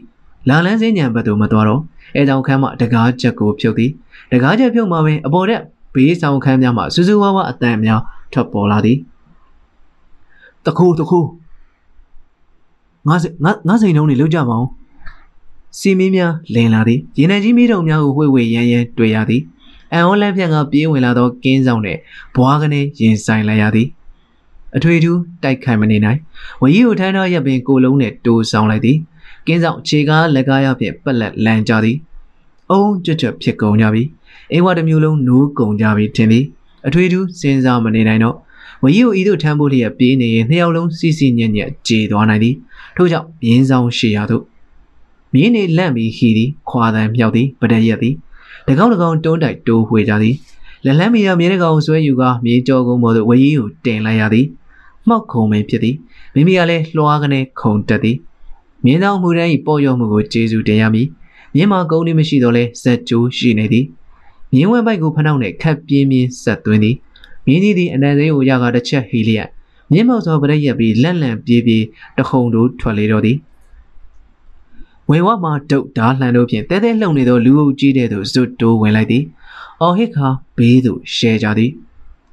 [0.49, 1.81] လာလန်းစင်းညံဘက်သို့မသွားတော့
[2.15, 3.91] အဲကြောင့်ခမ်းမတကားချက်ကိုဖြုတ်သည်
[4.33, 5.63] တကားချက်ဖြုတ်မှပင်အပေါ်တက်
[5.95, 8.01] ဘေးဆောင်ခမ်းများမှစူးစူးဝါးဝါအတန်များ
[8.33, 8.99] ထွက်ပေါ်လာသည်
[10.65, 11.21] တခုတခု
[13.09, 14.69] ငါငါငါစိန်တုံးနေလောက်ကြပါအောင်
[15.79, 19.43] စီမင်းများလင်လာသည်ရေနံကြီးမီးတုံများကိုဝှေ့ဝှေ့ရမ်းရမ်းတွေ့ရသည်
[19.93, 21.99] အန်ဟောလန်ဖြန့်ကပြေးဝင်လာသောကင်းဆောင်နှင့်
[22.35, 23.89] ဘွားကနေရင်ဆိုင်လိုက်ရသည်
[24.77, 26.19] အထွေထူးတိုက်ခိုင်မနေနိုင်
[26.61, 28.97] ဝရီကိုထမ်းထားရပ်ပင်ကိုလုံးနဲ့တိုးဆောင်လိုက်သည်
[29.49, 31.97] ကင်းဆောင်ခြေကားလက်ကားရဖြင့်ပက်လက်လန်ကြသည်
[32.71, 34.03] အုံကြွကြွဖြစ်ကုန်ကြပြီ
[34.53, 36.45] အိမ်ဝတစ်မျိုးလုံးနိုးကုန်ကြပြီထင်သည်
[36.87, 38.37] အထွေထူးစဉ်းစားမနေနိုင်တော့
[38.83, 42.55] ဝရီကိုဤသို့ထမ်းဖို့လျက်ပြေးနေရင်နှစ်ယောက်လုံးစီစီညံ့ညံ့ကြေသွားနိုင်သည်
[42.97, 44.43] ထို့ကြောင့်မြင်းဆောင်ရှေရသို့
[45.35, 48.15] မြင်းနေလန့်ပြီးခီသည်ခွာတန်မြောက်သည်ပဒရက်သည်
[48.69, 50.35] တကောင်းတကောင်းတွန်းတိုက်တိုးဝှေကြသည်
[50.85, 54.47] လက်လန်းမီရမြင်းတကောင်ဆွဲယူကာမြေကြောကုန်းပေါ်သို့ဝရီကိုတင်လိုက်ရသည်
[55.09, 55.97] မှောက်ခုံပင်ဖြစ်သည်
[56.35, 58.17] မိမိကလည်းလွှားကနေခုံတက်သည်
[58.85, 61.09] မြင်းဆောင်မှုတန်း၏ပေါ်ရောမှုကိုကျေးဇူးတင်ရမည်
[61.55, 63.87] မြင်းမကုန်းလေးမရှိတော့လဲဇက်ကျိုးရှိနေသည်
[64.53, 66.97] မြင်းဝဲပိုက်ကိုဖနှောက်နဲ့ခတ်ပြင်းပြင်းဆက်သွင်းသည်
[67.47, 69.49] မြင်းကြီးသည်အနံသေးကိုရကာတစ်ချက်ဟီလျက်
[69.93, 71.85] မြင်းမောက်သောပရက်ရက်ပြီးလက်လန့်ပြေးပြေး
[72.19, 73.37] တခုံတို့ထွက်လေတော့သည်
[75.11, 79.25] ဝေဝမှာဒုတ်ဓာလှန်တို့ဖြင့်တဲတဲလှုံနေသောလူအုပ်ကြီးတဲ့သို့ဇွတ်တိုးဝင်လိုက်သည်
[79.81, 81.71] အော်ဟစ်ခါဘေးသို့ရှဲကြသည်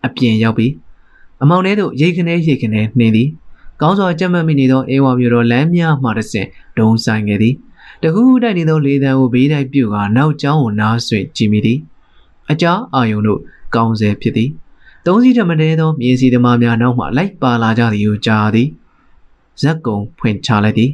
[0.06, 0.72] အပြင်ရောက်ပြီး
[1.44, 3.30] အမောင်ထဲသို့ရိတ်ခနဲရိတ်ခနဲနှင်းသည်
[3.82, 6.48] ကောင်းစွာကြက်မှတ်မိနေသောအေဝါမျိုးတော်လမ်းများမှတစ်ဆင့်
[6.78, 7.56] ဒုံဆိုင်ခဲ့သည်
[8.04, 11.80] တကူးတိုက်နေသောလေတံကိုဘေးတိုက်ပြုတ်ကနောက်ကျောင်းကိုနားဆွင့်ကြည့်မိသည်
[12.52, 13.40] အကြားအာယုံတို့
[13.76, 14.50] ကောင်းဆဲဖြစ်သည်
[15.06, 18.68] သုံးစီးတမတဲသောမြေစီသမားများနောက်မှလိုက်ပါလာကြသည်ကိုကြားသည်
[19.62, 20.92] ဇက်ကုံဖွင့်ချလိုက်သည်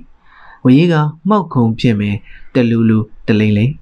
[0.63, 0.95] ဝရီက
[1.29, 2.15] မှောက်ခုံဖြစ်မယ်
[2.53, 3.73] တလူလူတလိမ့်လိမ့်